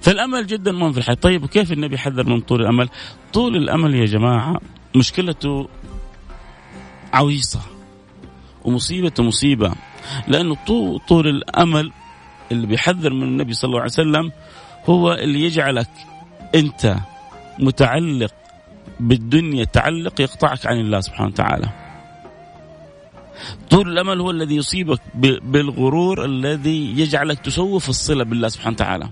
فالأمل 0.00 0.46
جدا 0.46 0.72
مهم 0.72 0.92
في 0.92 0.98
الحياة. 0.98 1.16
طيب 1.16 1.44
وكيف 1.44 1.72
النبي 1.72 1.98
حذر 1.98 2.26
من 2.26 2.40
طول 2.40 2.62
الأمل؟ 2.62 2.88
طول 3.32 3.56
الأمل 3.56 3.94
يا 3.94 4.04
جماعة 4.04 4.60
مشكلته 4.96 5.68
عويصة 7.12 7.60
ومصيبته 8.64 9.22
مصيبة. 9.22 9.72
لأنه 10.28 10.56
طول 11.08 11.28
الأمل 11.28 11.92
اللي 12.52 12.66
بيحذر 12.66 13.12
من 13.12 13.22
النبي 13.22 13.54
صلى 13.54 13.68
الله 13.68 13.80
عليه 13.80 13.92
وسلم 13.92 14.32
هو 14.86 15.12
اللي 15.12 15.44
يجعلك 15.44 15.90
أنت 16.54 16.96
متعلق 17.58 18.34
بالدنيا 19.00 19.64
تعلق 19.64 20.20
يقطعك 20.20 20.66
عن 20.66 20.80
الله 20.80 21.00
سبحانه 21.00 21.28
وتعالى. 21.28 21.68
طول 23.70 23.88
الأمل 23.92 24.20
هو 24.20 24.30
الذي 24.30 24.56
يصيبك 24.56 25.00
بالغرور 25.44 26.24
الذي 26.24 27.00
يجعلك 27.00 27.38
تسوف 27.38 27.88
الصلة 27.88 28.24
بالله 28.24 28.48
سبحانه 28.48 28.74
وتعالى. 28.74 29.08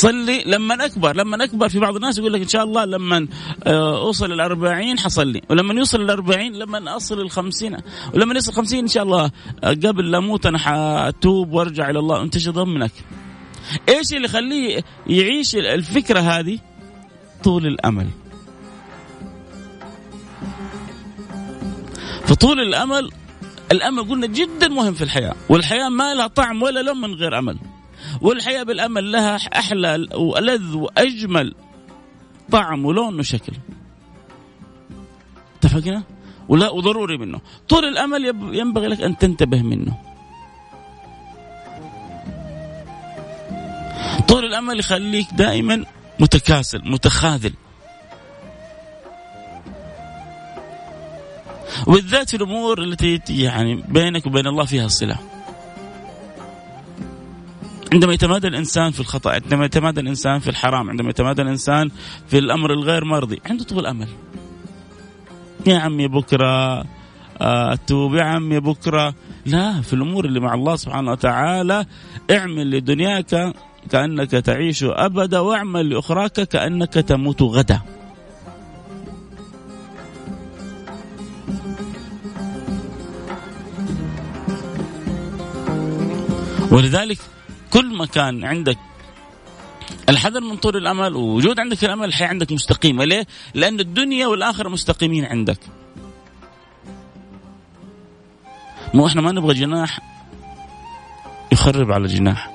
صلي 0.00 0.42
لما 0.46 0.84
أكبر 0.84 1.16
لما 1.16 1.44
أكبر 1.44 1.68
في 1.68 1.78
بعض 1.78 1.94
الناس 1.94 2.18
يقول 2.18 2.32
لك 2.32 2.40
إن 2.40 2.48
شاء 2.48 2.64
الله 2.64 2.84
لما 2.84 3.28
آه، 3.64 4.00
أوصل 4.00 4.32
الأربعين 4.32 4.98
حصلي 4.98 5.42
ولما 5.50 5.74
يوصل 5.74 6.00
الأربعين 6.00 6.52
لما 6.52 6.96
أصل 6.96 7.20
الخمسين 7.20 7.76
ولما 8.14 8.34
يصل 8.34 8.50
الخمسين 8.50 8.78
إن 8.78 8.88
شاء 8.88 9.02
الله 9.02 9.30
آه، 9.64 9.70
قبل 9.70 10.10
لا 10.10 10.18
أموت 10.18 10.46
أنا 10.46 10.58
حاتوب 10.58 11.52
وأرجع 11.52 11.90
إلى 11.90 11.98
الله 11.98 12.22
أنت 12.22 12.48
ضمنك 12.48 12.92
إيش 13.88 14.12
اللي 14.12 14.24
يخليه 14.24 14.84
يعيش 15.06 15.56
الفكرة 15.56 16.20
هذه؟ 16.20 16.58
طول 17.44 17.66
الأمل. 17.66 18.06
فطول 22.24 22.60
الأمل 22.60 23.10
الأمل 23.72 24.08
قلنا 24.08 24.26
جدا 24.26 24.68
مهم 24.68 24.94
في 24.94 25.04
الحياة 25.04 25.34
والحياة 25.48 25.88
ما 25.88 26.14
لها 26.14 26.26
طعم 26.26 26.62
ولا 26.62 26.80
لون 26.80 27.00
من 27.00 27.14
غير 27.14 27.38
أمل. 27.38 27.58
والحياة 28.20 28.62
بالأمل 28.62 29.12
لها 29.12 29.36
أحلى 29.36 30.08
وألذ 30.14 30.76
وأجمل 30.76 31.54
طعم 32.50 32.84
ولون 32.84 33.20
وشكل. 33.20 33.52
اتفقنا؟ 35.58 36.02
ولا 36.48 36.70
وضروري 36.70 37.18
منه. 37.18 37.40
طول 37.68 37.84
الأمل 37.84 38.24
ينبغي 38.56 38.86
لك 38.86 39.00
أن 39.00 39.18
تنتبه 39.18 39.62
منه. 39.62 39.96
طول 44.28 44.44
الأمل 44.44 44.78
يخليك 44.78 45.26
دائما 45.32 45.84
متكاسل 46.20 46.90
متخاذل. 46.90 47.52
وبالذات 51.86 52.30
في 52.30 52.36
الأمور 52.36 52.82
التي 52.82 53.20
يعني 53.28 53.74
بينك 53.88 54.26
وبين 54.26 54.46
الله 54.46 54.64
فيها 54.64 54.88
صلة 54.88 55.16
عندما 57.92 58.12
يتمادى 58.12 58.48
الإنسان 58.48 58.90
في 58.90 59.00
الخطأ، 59.00 59.30
عندما 59.30 59.64
يتمادى 59.64 60.00
الإنسان 60.00 60.38
في 60.38 60.50
الحرام، 60.50 60.90
عندما 60.90 61.10
يتمادى 61.10 61.42
الإنسان 61.42 61.90
في 62.28 62.38
الأمر 62.38 62.72
الغير 62.72 63.04
مرضي، 63.04 63.40
عنده 63.50 63.64
طول 63.64 63.86
أمل. 63.86 64.08
يا 65.66 65.78
عمي 65.78 66.08
بكرة 66.08 66.84
اتوب 67.40 68.14
يا 68.14 68.22
عمي 68.22 68.60
بكرة، 68.60 69.14
لا 69.46 69.80
في 69.80 69.92
الأمور 69.92 70.24
اللي 70.24 70.40
مع 70.40 70.54
الله 70.54 70.76
سبحانه 70.76 71.10
وتعالى 71.10 71.86
اعمل 72.30 72.70
لدنياك 72.70 73.54
كأنك 73.90 74.30
تعيش 74.30 74.84
أبدا 74.84 75.38
واعمل 75.38 75.90
لأخراك 75.90 76.32
كأنك 76.32 76.92
تموت 76.94 77.42
غدا. 77.42 77.80
ولذلك 86.70 87.18
كل 87.70 87.96
ما 87.96 88.06
كان 88.06 88.44
عندك 88.44 88.78
الحذر 90.08 90.40
من 90.40 90.56
طول 90.56 90.76
الأمل 90.76 91.14
ووجود 91.14 91.60
عندك 91.60 91.84
الأمل 91.84 92.08
الحياة 92.08 92.28
عندك 92.28 92.52
مستقيمة 92.52 93.04
ليه؟ 93.04 93.26
لأن 93.54 93.80
الدنيا 93.80 94.26
والآخرة 94.26 94.68
مستقيمين 94.68 95.24
عندك. 95.24 95.58
مو 98.94 99.06
إحنا 99.06 99.22
ما 99.22 99.32
نبغى 99.32 99.54
جناح 99.54 100.00
يخرب 101.52 101.92
على 101.92 102.06
جناح. 102.06 102.50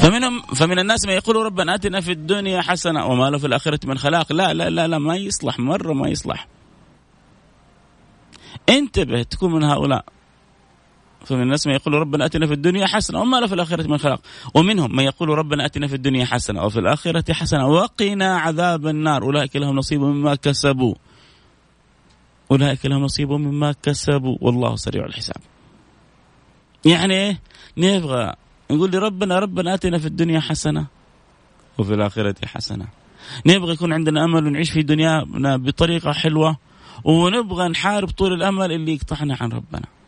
فمنهم 0.00 0.42
فمن 0.42 0.78
الناس 0.78 1.06
من 1.06 1.12
يقول 1.12 1.36
ربنا 1.36 1.74
آتنا 1.74 2.00
في 2.00 2.12
الدنيا 2.12 2.60
حسنة 2.60 3.06
وما 3.06 3.30
له 3.30 3.38
في 3.38 3.46
الآخرة 3.46 3.80
من 3.86 3.98
خلاق، 3.98 4.32
لا 4.32 4.54
لا 4.54 4.70
لا 4.70 4.88
لا 4.88 4.98
ما 4.98 5.16
يصلح 5.16 5.58
مرة 5.58 5.92
ما 5.92 6.08
يصلح. 6.08 6.46
انتبه 8.68 9.22
تكون 9.22 9.52
من 9.52 9.64
هؤلاء 9.64 10.04
فمن 11.24 11.42
الناس 11.42 11.66
من 11.66 11.72
يقول 11.72 11.94
ربنا 11.94 12.26
آتنا 12.26 12.46
في 12.46 12.52
الدنيا 12.52 12.86
حسنة 12.86 13.20
وما 13.20 13.36
له 13.36 13.46
في 13.46 13.54
الآخرة 13.54 13.86
من 13.86 13.98
خلاق. 13.98 14.20
ومنهم 14.54 14.96
من 14.96 15.04
يقول 15.04 15.28
ربنا 15.28 15.66
آتنا 15.66 15.86
في 15.86 15.94
الدنيا 15.94 16.24
حسنة 16.24 16.64
وفي 16.64 16.78
الآخرة 16.78 17.32
حسنة 17.32 17.66
وقنا 17.66 18.38
عذاب 18.38 18.86
النار. 18.86 19.22
أولئك 19.22 19.56
لهم 19.56 19.76
نصيب 19.76 20.00
مما 20.00 20.34
كسبوا. 20.34 20.94
أولئك 22.50 22.86
لهم 22.86 23.02
نصيب 23.02 23.32
مما 23.32 23.74
كسبوا. 23.82 24.36
والله 24.40 24.76
سريع 24.76 25.04
الحساب. 25.04 25.36
يعني 26.84 27.14
إيه؟ 27.14 27.40
نبغى 27.78 28.32
نقول 28.70 28.90
لربنا 28.90 29.38
ربنا 29.38 29.74
آتنا 29.74 29.98
في 29.98 30.06
الدنيا 30.06 30.40
حسنة 30.40 30.86
وفي 31.78 31.94
الآخرة 31.94 32.34
حسنة. 32.44 32.86
نبغى 33.46 33.72
يكون 33.72 33.92
عندنا 33.92 34.24
أمل 34.24 34.46
ونعيش 34.46 34.70
في 34.70 34.82
دنيانا 34.82 35.56
بطريقة 35.56 36.12
حلوة 36.12 36.56
ونبغى 37.04 37.68
نحارب 37.68 38.10
طول 38.10 38.32
الأمل 38.32 38.72
اللي 38.72 38.94
يقطعنا 38.94 39.36
عن 39.40 39.52
ربنا. 39.52 39.99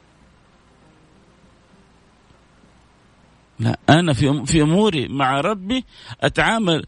لا 3.63 3.79
أنا 3.89 4.13
في 4.13 4.47
في 4.47 4.63
أموري 4.63 5.09
مع 5.09 5.41
ربي 5.41 5.85
أتعامل 6.21 6.87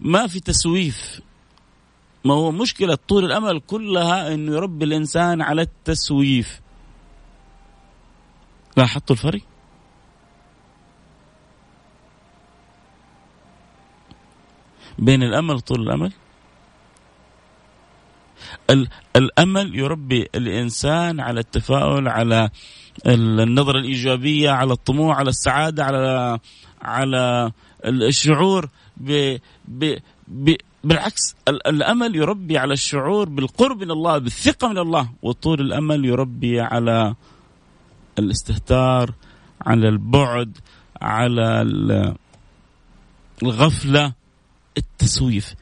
ما 0.00 0.26
في 0.26 0.40
تسويف. 0.40 1.20
ما 2.24 2.34
هو 2.34 2.52
مشكلة 2.52 2.98
طول 3.08 3.24
الأمل 3.24 3.60
كلها 3.60 4.34
إنه 4.34 4.52
يربي 4.52 4.84
الإنسان 4.84 5.42
على 5.42 5.62
التسويف. 5.62 6.60
لاحظتوا 8.76 9.16
الفرق؟ 9.16 9.40
بين 14.98 15.22
الأمل 15.22 15.60
طول 15.60 15.80
الأمل؟ 15.82 16.12
الأمل 19.16 19.74
يربي 19.78 20.28
الإنسان 20.34 21.20
على 21.20 21.40
التفاؤل 21.40 22.08
على 22.08 22.50
النظرة 23.06 23.78
الإيجابية 23.78 24.50
على 24.50 24.72
الطموح 24.72 25.16
على 25.16 25.28
السعادة 25.28 25.84
على 25.84 26.38
على 26.82 27.52
الشعور 27.84 28.68
ب 28.96 29.36
ب 29.68 29.94
ب 30.28 30.54
بالعكس 30.84 31.34
الأمل 31.48 32.16
يربي 32.16 32.58
على 32.58 32.72
الشعور 32.72 33.28
بالقرب 33.28 33.82
من 33.82 33.90
الله 33.90 34.18
بالثقة 34.18 34.68
من 34.68 34.78
الله 34.78 35.10
وطول 35.22 35.60
الأمل 35.60 36.04
يربي 36.04 36.60
على 36.60 37.14
الاستهتار 38.18 39.14
على 39.60 39.88
البعد 39.88 40.58
على 41.02 41.62
الغفلة 43.42 44.12
التسويف. 44.78 45.54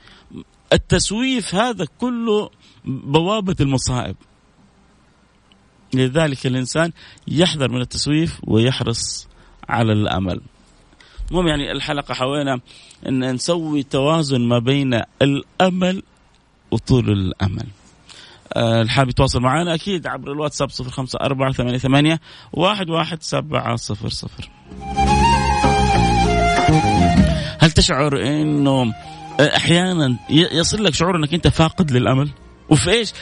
التسويف 0.72 1.54
هذا 1.54 1.86
كله 1.98 2.50
بوابة 2.84 3.56
المصائب. 3.60 4.16
لذلك 5.94 6.46
الإنسان 6.46 6.92
يحذر 7.28 7.70
من 7.70 7.80
التسويف 7.80 8.40
ويحرص 8.44 9.28
على 9.68 9.92
الأمل. 9.92 10.40
المهم 11.30 11.46
يعني 11.46 11.72
الحلقة 11.72 12.14
حاولنا 12.14 12.60
أن 13.08 13.34
نسوي 13.34 13.82
توازن 13.82 14.40
ما 14.40 14.58
بين 14.58 15.02
الأمل 15.22 16.02
وطول 16.70 17.10
الأمل. 17.10 17.66
آه، 18.52 18.82
الحاب 18.82 19.08
يتواصل 19.08 19.40
معنا 19.40 19.74
أكيد 19.74 20.06
عبر 20.06 20.32
الواتساب 20.32 20.70
صفر 20.70 20.90
خمسة 20.90 21.18
أربعة 21.22 21.52
ثمانية 21.52 21.78
ثمانية 21.78 22.20
واحد 22.52 22.90
واحد 22.90 23.22
سبعة 23.22 23.76
صفر 23.76 24.08
صفر. 24.08 24.50
هل 27.58 27.70
تشعر 27.70 28.22
أنه 28.22 28.94
أحيانا 29.40 30.18
يصل 30.30 30.84
لك 30.84 30.94
شعور 30.94 31.16
أنك 31.16 31.34
أنت 31.34 31.48
فاقد 31.48 31.90
للأمل؟ 31.90 32.30
وفي 32.72 32.90
إيش؟ 32.90 33.12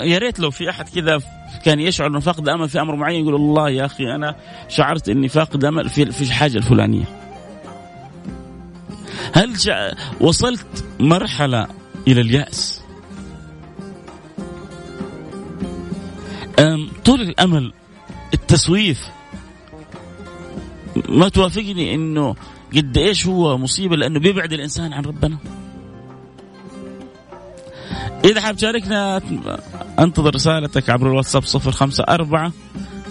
يا 0.00 0.18
ريت 0.18 0.40
لو 0.40 0.50
في 0.50 0.70
أحد 0.70 0.88
كذا 0.88 1.20
كان 1.64 1.80
يشعر 1.80 2.06
إنه 2.06 2.20
فاقد 2.20 2.48
أمل 2.48 2.68
في 2.68 2.80
أمر 2.80 2.96
معين 2.96 3.22
يقول 3.22 3.34
الله 3.34 3.70
يا 3.70 3.86
أخي 3.86 4.14
أنا 4.14 4.36
شعرت 4.68 5.08
إني 5.08 5.28
فاقد 5.28 5.64
أمل 5.64 5.88
في 5.88 6.12
في 6.12 6.22
الحاجة 6.22 6.56
الفلانية. 6.58 7.04
هل 9.32 9.54
وصلت 10.20 10.84
مرحلة 11.00 11.66
إلى 12.08 12.20
اليأس؟ 12.20 12.80
طول 17.04 17.20
الأمل 17.20 17.72
التسويف 18.34 19.08
ما 21.08 21.28
توافقني 21.28 21.94
إنه 21.94 22.36
قد 22.76 22.96
إيش 22.96 23.26
هو 23.26 23.58
مصيبة 23.58 23.96
لأنه 23.96 24.20
بيبعد 24.20 24.52
الإنسان 24.52 24.92
عن 24.92 25.04
ربنا. 25.04 25.38
إذا 28.24 28.40
حاب 28.40 28.56
تشاركنا 28.56 29.20
أنتظر 29.98 30.34
رسالتك 30.34 30.90
عبر 30.90 31.06
الواتساب 31.06 31.42
صفر 31.42 31.70
خمسة 31.70 32.04
أربعة 32.08 32.52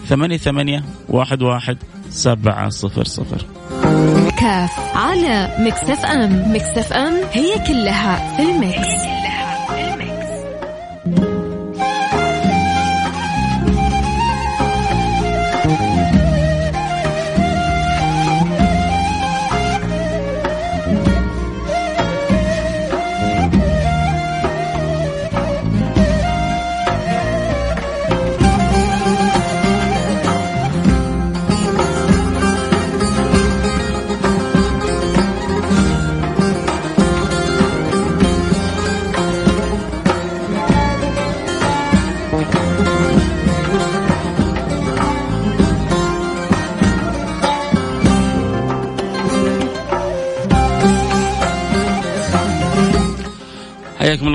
ثمانية 0.07 0.37
ثمانية 0.37 0.83
واحد 1.09 1.41
واحد 1.41 1.77
سبعة 2.09 2.69
صفر 2.69 3.03
صفر. 3.03 3.45
كاف 4.39 4.71
على 4.95 5.55
Mix 5.59 6.05
FM. 6.05 6.53
Mix 6.55 6.93
FM 6.93 7.13
هي 7.31 7.59
كلها 7.67 8.37
في 8.37 8.43
ال 8.43 8.50
mix, 8.50 8.77
هي 8.77 8.97
كلها 8.97 9.36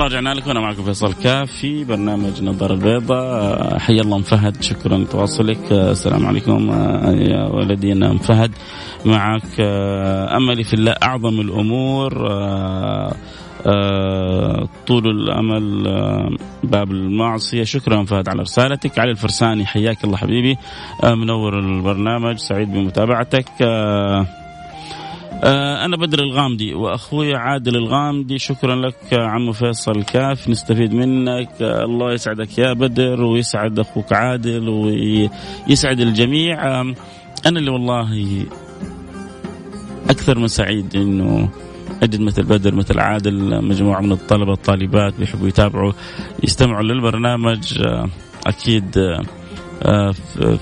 الله 0.03 0.15
رجعنا 0.19 0.33
لكم 0.33 0.49
أنا 0.49 0.59
معكم 0.59 0.83
فيصل 0.83 1.13
كاف 1.13 1.51
في 1.51 1.83
برنامج 1.83 2.43
نظر 2.43 2.73
البيضاء 2.73 3.77
حيا 3.79 4.01
الله 4.01 4.17
أم 4.17 4.21
فهد 4.21 4.61
شكرا 4.61 4.97
لتواصلك. 4.97 5.71
السلام 5.71 6.25
عليكم 6.25 6.71
يا 7.31 7.47
ولدي 7.47 7.91
أنا 7.91 8.11
أم 8.11 8.17
فهد. 8.17 8.51
معك 9.05 9.59
أملي 10.37 10.63
في 10.63 10.73
الله 10.73 10.91
أعظم 11.03 11.41
الأمور 11.41 12.13
طول 14.87 15.07
الأمل 15.07 15.83
باب 16.63 16.91
المعصية. 16.91 17.63
شكرا 17.63 18.03
فهد 18.03 18.29
على 18.29 18.41
رسالتك. 18.41 18.99
علي 18.99 19.11
الفرساني 19.11 19.65
حياك 19.65 20.03
الله 20.03 20.17
حبيبي. 20.17 20.57
منور 21.03 21.59
البرنامج 21.59 22.37
سعيد 22.37 22.73
بمتابعتك. 22.73 23.45
آه، 23.61 24.25
أنا 25.85 25.97
بدر 25.97 26.19
الغامدي 26.19 26.73
وأخوي 26.73 27.35
عادل 27.35 27.75
الغامدي. 27.75 28.39
شكرا 28.39 28.75
لك 28.75 28.95
عمو 29.13 29.51
فيصل 29.51 30.03
كاف 30.03 30.49
نستفيد 30.49 30.93
منك. 30.93 31.49
آه، 31.61 31.83
الله 31.83 32.13
يسعدك 32.13 32.57
يا 32.57 32.73
بدر 32.73 33.21
ويسعد 33.21 33.79
أخوك 33.79 34.13
عادل 34.13 34.69
ويسعد 34.69 35.99
الجميع. 35.99 36.81
أنا 36.81 37.59
اللي 37.59 37.71
والله 37.71 38.45
أكثر 40.09 40.39
من 40.39 40.47
سعيد 40.47 40.95
إنه 40.95 41.49
أجد 42.03 42.21
مثل 42.21 42.43
بدر 42.43 42.75
مثل 42.75 42.99
عادل 42.99 43.63
مجموعة 43.63 44.01
من 44.01 44.11
الطلبة 44.11 44.53
الطالبات 44.53 45.13
بيحبوا 45.19 45.47
يتابعوا 45.47 45.91
يستمعوا 46.43 46.83
للبرنامج. 46.83 47.81
آه، 47.81 48.09
أكيد 48.47 48.97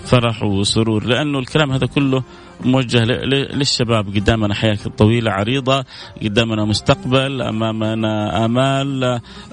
فرح 0.06 0.44
وسرور 0.44 1.04
لأنه 1.06 1.40
الكلام 1.40 1.72
هذا 1.72 1.86
كله 1.86 2.24
موجه 2.66 3.04
للشباب. 3.04 4.16
قدامنا 4.16 4.54
حياة 4.54 4.78
طويلة 4.98 5.32
عريضة 5.32 5.86
قدامنا 6.24 6.66
مستقبل 6.66 7.42
أمامنا 7.42 8.46
آمال. 8.46 9.04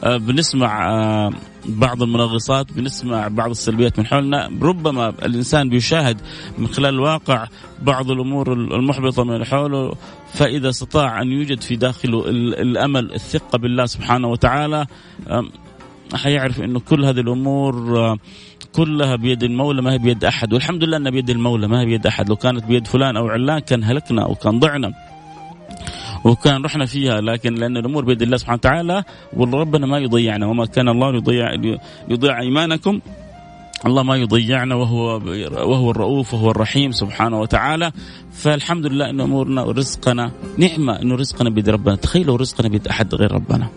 آه، 0.04 0.16
بنسمع 0.16 0.90
آه، 0.90 1.30
بعض 1.66 2.02
المنغصات 2.02 2.72
بنسمع 2.72 3.28
بعض 3.28 3.50
السلبيات 3.50 3.98
من 3.98 4.06
حولنا. 4.06 4.50
ربما 4.62 5.08
الإنسان 5.08 5.68
بيشاهد 5.68 6.20
من 6.58 6.66
خلال 6.66 6.94
الواقع 6.94 7.46
بعض 7.82 8.10
الأمور 8.10 8.52
المحبطة 8.52 9.24
من 9.24 9.44
حوله 9.44 9.92
فإذا 10.34 10.68
استطاع 10.68 11.22
أن 11.22 11.32
يوجد 11.32 11.60
في 11.60 11.76
داخله 11.76 12.24
الأمل 12.28 13.14
الثقة 13.14 13.58
بالله 13.58 13.86
سبحانه 13.86 14.28
وتعالى 14.28 14.86
حيعرف 16.14 16.60
أنه 16.60 16.80
كل 16.80 17.04
هذه 17.04 17.20
الأمور 17.20 17.98
آه، 17.98 18.18
كلها 18.72 19.16
بيد 19.16 19.42
المولى 19.42 19.82
ما 19.82 19.92
هي 19.92 19.98
بيد 19.98 20.24
أحد. 20.24 20.52
والحمد 20.52 20.84
لله 20.84 20.96
إنها 20.96 21.10
بيد 21.10 21.30
المولى 21.30 21.68
ما 21.68 21.80
هي 21.80 21.86
بيد 21.86 22.06
أحد. 22.06 22.28
لو 22.28 22.36
كانت 22.36 22.64
بيد 22.64 22.86
فلان 22.86 23.16
أو 23.16 23.28
علان 23.28 23.58
كان 23.58 23.84
هلكنا 23.84 24.22
أو 24.24 24.34
كان 24.34 24.58
ضعنا 24.58 24.92
وكان 26.24 26.64
رحنا 26.64 26.86
فيها. 26.86 27.20
لكن 27.20 27.54
لأن 27.54 27.76
الأمور 27.76 28.04
بيد 28.04 28.22
الله 28.22 28.36
سبحانه 28.36 28.58
وتعالى 28.58 29.04
وربنا 29.32 29.86
ما 29.86 29.98
يضيعنا. 29.98 30.46
وما 30.46 30.66
كان 30.66 30.88
الله 30.88 31.14
يضيع 31.14 31.52
يضيع 32.08 32.40
إيمانكم 32.40 33.00
الله 33.86 34.02
ما 34.02 34.16
يضيعنا. 34.16 34.74
وهو 34.74 35.20
وهو 35.52 35.90
الرؤوف 35.90 36.34
وهو 36.34 36.50
الرحيم 36.50 36.90
سبحانه 36.92 37.40
وتعالى. 37.40 37.92
فالحمد 38.32 38.86
لله 38.86 39.10
إن 39.10 39.20
أمورنا 39.20 39.62
ورزقنا 39.62 40.30
نعمة. 40.58 41.02
إنه 41.02 41.14
رزقنا 41.14 41.50
بيد 41.50 41.68
ربنا. 41.68 41.96
تخيلوا 41.96 42.36
رزقنا 42.36 42.68
بيد 42.68 42.88
أحد 42.88 43.14
غير 43.14 43.32
ربنا. 43.32 43.68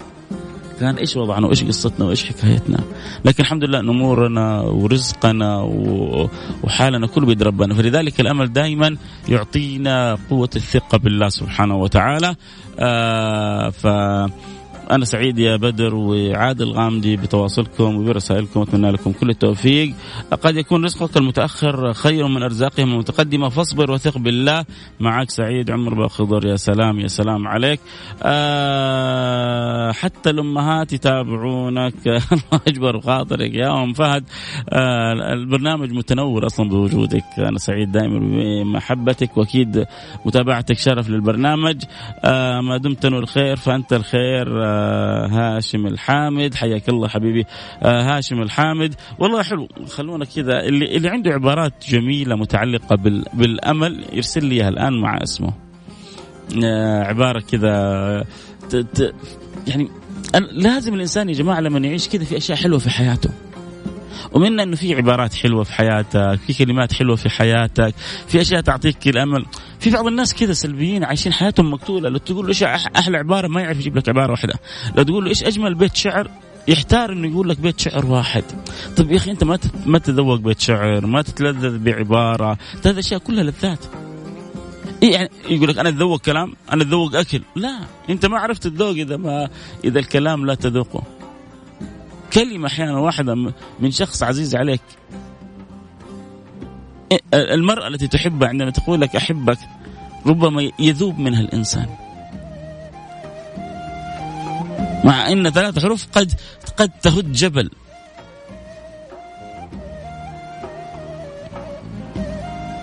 كان 0.82 0.98
إيش 0.98 1.18
وضعنا 1.18 1.48
وإيش 1.48 1.64
قصتنا 1.64 2.06
وإيش 2.06 2.26
حكايتنا. 2.26 2.80
لكن 3.26 3.44
الحمد 3.44 3.64
لله 3.64 3.80
أمورنا 3.80 4.62
ورزقنا 4.62 5.62
وحالنا 6.64 7.08
كله 7.08 7.26
بيد 7.26 7.44
ربنا. 7.44 7.74
فلذلك 7.74 8.20
الأمل 8.20 8.54
دائما 8.54 8.98
يعطينا 9.30 10.18
قوة 10.30 10.50
الثقة 10.56 10.98
بالله 10.98 11.30
سبحانه 11.30 11.76
وتعالى. 11.76 12.36
آه 12.80 13.70
ف 13.70 13.88
أنا 14.92 15.06
سعيد 15.06 15.40
يا 15.40 15.56
بدر 15.56 15.96
وعادل 15.96 16.72
غامدي 16.72 17.18
بتواصلكم 17.18 17.96
وبرسائلكم 17.96 18.62
أتمنى 18.62 18.92
لكم 18.92 19.12
كل 19.12 19.30
التوفيق. 19.30 19.94
قد 20.32 20.56
يكون 20.56 20.86
رزقك 20.86 21.18
المتأخر 21.18 21.94
خير 21.94 22.28
من 22.28 22.44
أرزاقهم 22.44 22.92
المتقدمة 22.94 23.50
فاصبر 23.50 23.92
وثق 23.92 24.18
بالله. 24.18 24.66
معك 25.00 25.30
سعيد 25.30 25.72
عمر 25.72 25.94
باخضر 25.94 26.48
يا 26.48 26.56
سلام 26.56 27.00
يا 27.00 27.08
سلام 27.08 27.48
عليك. 27.48 27.80
آه 28.24 29.92
حتى 29.92 30.30
الأمهات 30.30 30.94
يتابعونك. 30.94 31.94
الله 32.08 32.62
يجبر 32.68 33.02
خاطرك 33.02 33.54
يا 33.54 33.84
أم 33.84 33.94
فهد. 33.94 34.24
آه 34.70 35.34
البرنامج 35.34 35.92
متنور 35.92 36.46
أصلا 36.46 36.70
بوجودك. 36.70 37.24
أنا 37.38 37.58
سعيد 37.58 37.92
دائما 37.92 38.20
بمحبتك 38.20 39.38
وأكيد 39.38 39.86
متابعتك 40.26 40.78
شرف 40.78 41.10
للبرنامج. 41.10 41.84
آه 42.26 42.62
ما 42.62 42.78
دمت 42.78 43.04
تنوي 43.04 43.20
الخير 43.20 43.56
فأنت 43.56 43.94
الخير. 43.94 44.64
آه 44.64 44.81
هاشم 45.32 45.88
الحامد 45.88 46.56
حياك 46.56 46.90
الله 46.90 47.08
حبيبي 47.08 47.46
آه 47.84 48.02
هاشم 48.02 48.42
الحامد. 48.42 48.96
والله 49.20 49.44
حلو 49.44 49.68
خلونا 49.88 50.26
كذا. 50.26 50.60
اللي 50.60 50.98
اللي 50.98 51.10
عنده 51.10 51.32
عبارات 51.32 51.74
جميلة 51.88 52.36
متعلقة 52.36 52.96
بالأمل 53.34 54.06
يرسل 54.14 54.46
لي 54.46 54.68
الآن 54.68 55.02
مع 55.02 55.24
اسمه. 55.24 55.54
آه 56.64 57.04
عبارة 57.04 57.40
كذا 57.52 58.26
يعني 59.68 59.90
لازم 60.52 60.94
الإنسان 60.94 61.30
يا 61.30 61.34
جماعة 61.34 61.60
لما 61.60 61.80
يعيش 61.80 62.10
كذا 62.10 62.24
في 62.24 62.38
أشياء 62.38 62.58
حلوة 62.58 62.80
في 62.80 62.90
حياته. 62.90 63.30
ومنها 64.32 64.64
إنه 64.64 64.76
في 64.76 64.96
عبارات 64.96 65.34
حلوة 65.34 65.64
في 65.64 65.74
حياتك 65.74 66.40
في 66.48 66.54
كلمات 66.54 66.94
حلوة 66.94 67.16
في 67.16 67.30
حياتك 67.30 67.96
في 68.28 68.42
أشياء 68.42 68.62
تعطيك 68.62 69.08
الأمل. 69.08 69.46
في 69.80 69.90
بعض 69.90 70.08
الناس 70.08 70.34
كذا 70.34 70.54
سلبيين 70.54 71.04
عايشين 71.04 71.34
حياتهم 71.34 71.72
مقتولة. 71.72 72.10
لو 72.10 72.18
تقول 72.18 72.46
له 72.46 72.50
إيش 72.50 72.64
أحلى 72.64 73.18
عبارة 73.18 73.48
ما 73.48 73.62
يعرف 73.62 73.80
يجيب 73.80 73.98
لك 73.98 74.10
عبارة 74.10 74.32
واحدة. 74.32 74.54
لو 74.96 75.04
تقول 75.04 75.24
له 75.24 75.30
إيش 75.30 75.44
أجمل 75.44 75.76
بيت 75.76 75.96
شعر 75.96 76.30
يحتار 76.68 77.12
إنه 77.12 77.28
يقول 77.28 77.50
لك 77.50 77.60
بيت 77.60 77.80
شعر 77.80 78.06
واحد. 78.06 78.44
طيب 78.98 79.12
يا 79.12 79.18
أخي 79.18 79.32
أنت 79.32 79.44
ما 79.44 79.60
ما 79.86 80.00
تتذوق 80.00 80.40
بيت 80.40 80.60
شعر 80.60 81.06
ما 81.06 81.22
تتلذذ 81.22 81.78
بعبارة. 81.78 82.58
هذه 82.86 82.92
الأشياء 82.92 83.20
كلها 83.20 83.44
لذات. 83.44 83.86
يعني 85.04 85.30
يقول 85.50 85.70
لك 85.70 85.78
أنا 85.78 85.90
أتذوق 85.90 86.22
كلام 86.22 86.54
أنا 86.74 86.84
أتذوق 86.84 87.16
أكل. 87.16 87.42
لا 87.56 87.80
أنت 88.10 88.26
ما 88.26 88.40
عرفت 88.40 88.66
الذوق 88.66 88.90
إذا 88.90 89.18
ما 89.18 89.50
إذا 89.84 90.00
الكلام 90.00 90.46
لا 90.46 90.56
تذوقه. 90.56 91.04
كلمة 92.34 92.68
أحيانا 92.68 93.00
واحدة 93.00 93.36
من 93.80 93.92
شخص 93.92 94.24
عزيز 94.24 94.56
عليك. 94.56 94.82
المرأة 97.34 97.88
التي 97.88 98.08
تحبها 98.08 98.50
عندما 98.50 98.70
تقول 98.70 99.02
لك 99.02 99.16
أحبك 99.16 99.58
ربما 100.26 100.72
يذوب 100.80 101.20
منها 101.20 101.42
الإنسان. 101.42 101.88
مع 105.04 105.30
إن 105.30 105.50
ثلاث 105.50 105.80
حروف 105.80 106.08
قد 106.14 106.34
قد 106.78 106.92
تهد 107.02 107.32
جبل. 107.32 107.70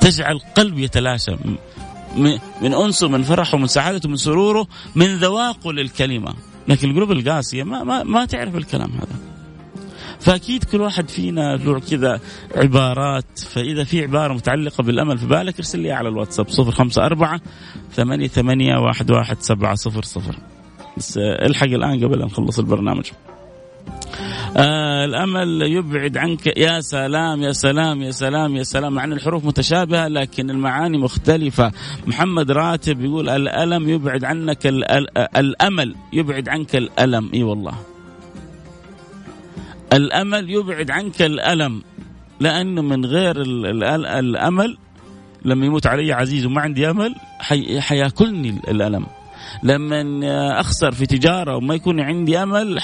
تجعل 0.00 0.38
قلب 0.38 0.78
يتلاشى. 0.78 1.36
من 2.62 2.74
أنسه 2.74 3.08
من 3.08 3.22
فرحه 3.22 3.58
من 3.58 3.66
سعادته 3.66 4.08
من 4.08 4.16
سروره 4.16 4.66
من 4.94 5.16
ذواقه 5.16 5.72
للكلمة. 5.72 6.34
لكن 6.68 6.90
القلوب 6.90 7.12
القاسية 7.12 7.62
ما 7.62 7.84
ما 7.84 8.02
ما 8.02 8.24
تعرف 8.24 8.56
الكلام 8.56 8.90
هذا. 8.92 9.37
فأكيد 10.20 10.64
كل 10.64 10.80
واحد 10.80 11.08
فينا 11.08 11.56
له 11.56 11.80
كذا 11.80 12.20
عبارات. 12.56 13.38
فإذا 13.38 13.84
في 13.84 14.02
عبارة 14.02 14.34
متعلقة 14.34 14.82
بالأمل 14.82 15.18
في 15.18 15.26
بالك 15.26 15.56
ارسل 15.56 15.78
لي 15.80 15.92
على 15.92 16.08
الواتساب 16.08 16.46
054 16.48 17.40
ثمانية 17.92 18.28
ثمانية 18.28 18.76
واحد 18.76 19.10
واحد 19.10 19.36
سبعة 19.40 19.74
صفر 19.74 20.02
صفر. 20.02 20.36
بس 20.96 21.18
الحق 21.18 21.66
الآن 21.66 22.04
قبل 22.04 22.20
أن 22.22 22.26
نخلص 22.26 22.58
البرنامج. 22.58 23.10
آه 24.56 25.04
الأمل 25.04 25.62
يبعد 25.62 26.16
عنك. 26.16 26.46
يا 26.58 26.80
سلام 26.80 27.42
يا 27.42 27.52
سلام 27.52 28.02
يا 28.02 28.10
سلام 28.10 28.56
يا 28.56 28.62
سلام. 28.62 28.92
مع 28.92 29.04
أن 29.04 29.12
الحروف 29.12 29.44
متشابهة 29.44 30.08
لكن 30.08 30.50
المعاني 30.50 30.98
مختلفة. 30.98 31.72
محمد 32.06 32.50
راتب 32.50 33.04
يقول 33.04 33.28
الألم 33.28 33.88
يبعد 33.88 34.24
عنك 34.24 34.66
الأمل 35.36 35.94
يبعد 36.12 36.48
عنك 36.48 36.76
الألم. 36.76 37.30
إي 37.34 37.42
والله. 37.42 37.74
الأمل 39.92 40.50
يبعد 40.50 40.90
عنك 40.90 41.22
الألم 41.22 41.82
لأنه 42.40 42.82
من 42.82 43.04
غير 43.04 43.42
الأمل 44.18 44.78
لما 45.44 45.66
يموت 45.66 45.86
علي 45.86 46.12
عزيز 46.12 46.46
وما 46.46 46.60
عندي 46.60 46.90
أمل 46.90 47.14
حياكلني 47.78 48.50
الألم. 48.68 49.06
لما 49.62 50.60
أخسر 50.60 50.92
في 50.92 51.06
تجارة 51.06 51.56
وما 51.56 51.74
يكون 51.74 52.00
عندي 52.00 52.42
أمل 52.42 52.80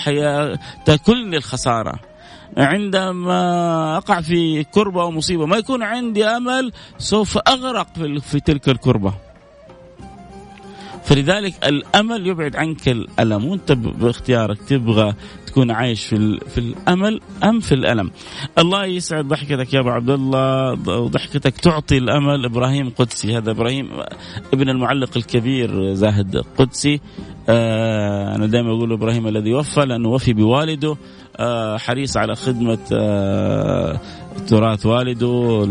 تاكلني 0.85 1.37
الخسارة. 1.37 1.95
عندما 2.57 3.97
أقع 3.97 4.21
في 4.21 4.65
كربة 4.65 5.03
أو 5.03 5.11
مصيبة 5.11 5.47
ما 5.47 5.57
يكون 5.57 5.83
عندي 5.83 6.25
أمل 6.25 6.73
سوف 6.99 7.39
أغرق 7.49 7.89
في 8.21 8.41
تلك 8.41 8.69
الكربة. 8.69 9.15
فلذلك 11.05 11.55
الأمل 11.67 12.27
يبعد 12.27 12.57
عنك 12.57 12.89
الألم. 12.89 13.45
وأنت 13.45 13.73
باختيارك 13.73 14.59
تبغى 14.63 15.15
تكون 15.55 15.71
عايش 15.71 16.07
في 16.07 16.41
في 16.49 16.59
الأمل 16.59 17.21
أم 17.45 17.61
في 17.61 17.75
الألم. 17.75 18.11
الله 18.59 18.85
يسعد 18.85 19.29
ضحكتك 19.29 19.75
يا 19.75 19.81
أبو 19.81 19.89
عبد 19.89 20.11
الله 20.11 20.73
وضحكتك 21.01 21.57
تعطي 21.57 21.99
الأمل. 21.99 22.45
إبراهيم 22.45 22.91
قدسي 22.91 23.37
هذا 23.37 23.51
إبراهيم 23.51 23.89
ابن 24.53 24.69
المعلق 24.69 25.11
الكبير 25.17 25.95
زاهد 25.95 26.45
قدسي. 26.59 27.01
آه 27.49 28.35
أنا 28.37 28.47
دائما 28.47 28.69
أقول 28.69 28.93
إبراهيم 28.93 29.27
الذي 29.27 29.55
وفى 29.55 29.81
لأنه 29.81 30.09
وفي 30.09 30.33
بوالده. 30.33 30.97
آه 31.37 31.77
حريص 31.77 32.17
على 32.17 32.35
خدمة 32.35 32.79
آه 32.93 34.01
تراث 34.49 34.87
والده 34.87 35.65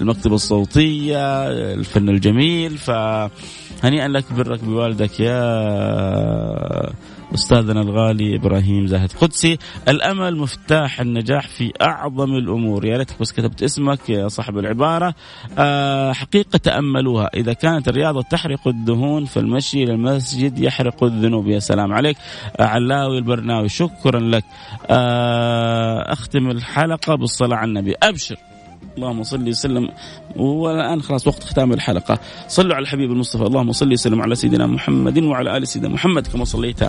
المكتبة 0.00 0.34
الصوتية 0.34 1.48
الفن 1.74 2.08
الجميل. 2.08 2.78
فهنيئا 2.78 4.08
لك 4.08 4.32
برك 4.32 4.64
بوالدك 4.64 5.20
يا 5.20 5.52
أستاذنا 7.34 7.80
الغالي 7.80 8.36
إبراهيم 8.36 8.86
زاهد 8.86 9.12
قدسي 9.12 9.58
الأمل 9.88 10.36
مفتاح 10.36 11.00
النجاح 11.00 11.48
في 11.48 11.72
أعظم 11.82 12.34
الأمور. 12.34 12.84
يا 12.84 12.96
ريتك 12.96 13.20
بس 13.20 13.32
كتبت 13.32 13.62
اسمك 13.62 14.10
يا 14.10 14.28
صاحب 14.28 14.58
العبارة. 14.58 15.14
أه 15.58 16.12
حقيقة 16.12 16.56
تأملوها. 16.56 17.30
إذا 17.34 17.52
كانت 17.52 17.88
الرياضة 17.88 18.22
تحرق 18.22 18.68
الدهون 18.68 19.24
فالمشي 19.24 19.82
إلى 19.84 19.92
المسجد 19.92 20.58
يحرق 20.58 21.04
الذنوب. 21.04 21.48
يا 21.48 21.58
سلام 21.58 21.92
عليك. 21.92 22.16
علاوي 22.60 23.18
البرناوي 23.18 23.68
شكرا 23.68 24.20
لك. 24.20 24.44
أه 24.90 26.12
أختم 26.12 26.50
الحلقة 26.50 27.14
بالصلاة 27.14 27.56
على 27.56 27.68
النبي. 27.68 27.94
أبشر. 28.02 28.36
اللهم 28.96 29.22
صل 29.22 29.48
وسلم. 29.48 29.88
والآن 30.36 31.02
خلاص 31.02 31.26
وقت 31.26 31.42
ختام 31.42 31.72
الحلقة. 31.72 32.18
صلوا 32.48 32.74
على 32.74 32.82
الحبيب 32.82 33.12
المصطفى. 33.12 33.42
اللهم 33.42 33.72
صل 33.72 33.92
وسلم 33.92 34.22
على 34.22 34.34
سيدنا 34.34 34.66
محمد 34.66 35.18
وعلى 35.18 35.56
آل 35.56 35.68
سيدنا 35.68 35.88
محمد 35.88 36.26
كما 36.26 36.44
صليت. 36.44 36.80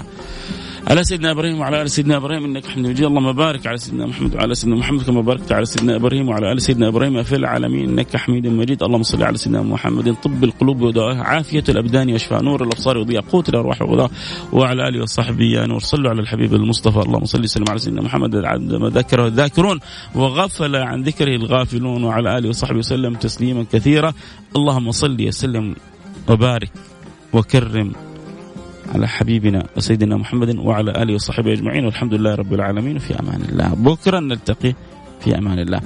على 0.88 1.04
سيدنا 1.04 1.32
إبراهيم 1.32 1.60
وعلى 1.60 1.82
آل 1.82 1.90
سيدنا 1.90 2.18
إبراهيم 2.18 2.44
إنك 2.46 2.66
حميد 2.66 2.88
مجيد. 2.88 3.06
اللهم 3.06 3.32
بارك 3.32 3.68
على 3.68 3.78
سيدنا 3.78 4.06
محمد 4.06 4.36
وعلى 4.36 4.56
سيدنا 4.56 4.76
محمد 4.76 5.02
كما 5.04 5.22
باركت 5.22 5.52
على 5.52 5.66
سيدنا 5.66 5.96
إبراهيم 5.96 6.30
وعلى 6.30 6.52
آل 6.52 6.62
سيدنا 6.62 6.88
إبراهيم 6.88 7.24
في 7.24 7.36
العالمين. 7.36 7.90
إنك 7.90 8.18
حميد 8.18 8.48
مجيد. 8.48 8.84
اللهم 8.84 9.04
صل 9.04 9.24
على 9.24 9.38
سيدنا 9.38 9.62
محمد. 9.62 10.16
طب 10.24 10.44
القلوب 10.44 10.82
ودوائها 10.82 11.24
عافية 11.24 11.64
الأبدان 11.70 12.14
وشفاء 12.14 12.44
نور. 12.44 12.64
الأبصار 12.64 12.98
وضياء 12.98 13.24
قوت 13.24 13.50
الأرواح 13.50 13.82
وغذاء 13.82 14.12
وعلى 14.54 14.88
آله 14.88 15.02
وصحبه 15.02 15.46
يا 15.46 15.66
نور. 15.66 15.80
صلوا 15.80 16.10
على 16.10 16.22
الحبيب 16.22 16.54
المصطفى. 16.54 17.00
اللهم 17.00 17.26
صل 17.26 17.44
وسلم 17.44 17.66
على 17.70 17.80
سيدنا 17.80 18.02
محمد. 18.02 18.36
عندما 18.36 18.90
ذكره 18.90 19.28
الذاكرون 19.28 19.80
وغفل 20.16 20.76
عن 20.76 21.04
ذكره 21.04 21.36
الغافلون. 21.36 22.04
وعلى 22.04 22.38
آله 22.38 22.50
وصحبه 22.50 22.78
وسلم 22.78 23.14
تسليما 23.16 23.66
كثيرا. 23.72 24.14
اللهم 24.56 24.92
صل 24.92 25.28
وسلم 25.28 25.76
وبارك 26.30 26.72
وكرم. 27.34 28.13
على 28.96 29.08
حبيبنا 29.08 29.68
وسيدنا 29.78 30.18
محمد 30.18 30.56
وعلى 30.56 30.92
آله 30.92 31.14
وصحبه 31.14 31.54
أجمعين 31.54 31.86
والحمد 31.86 32.14
لله 32.14 32.36
رب 32.36 32.54
العالمين 32.54 32.98
في 32.98 33.20
أمان 33.20 33.42
الله. 33.50 33.74
بكرة 33.74 34.20
نلتقي 34.20 34.74
في 35.22 35.38
أمان 35.38 35.60
الله. 35.60 35.82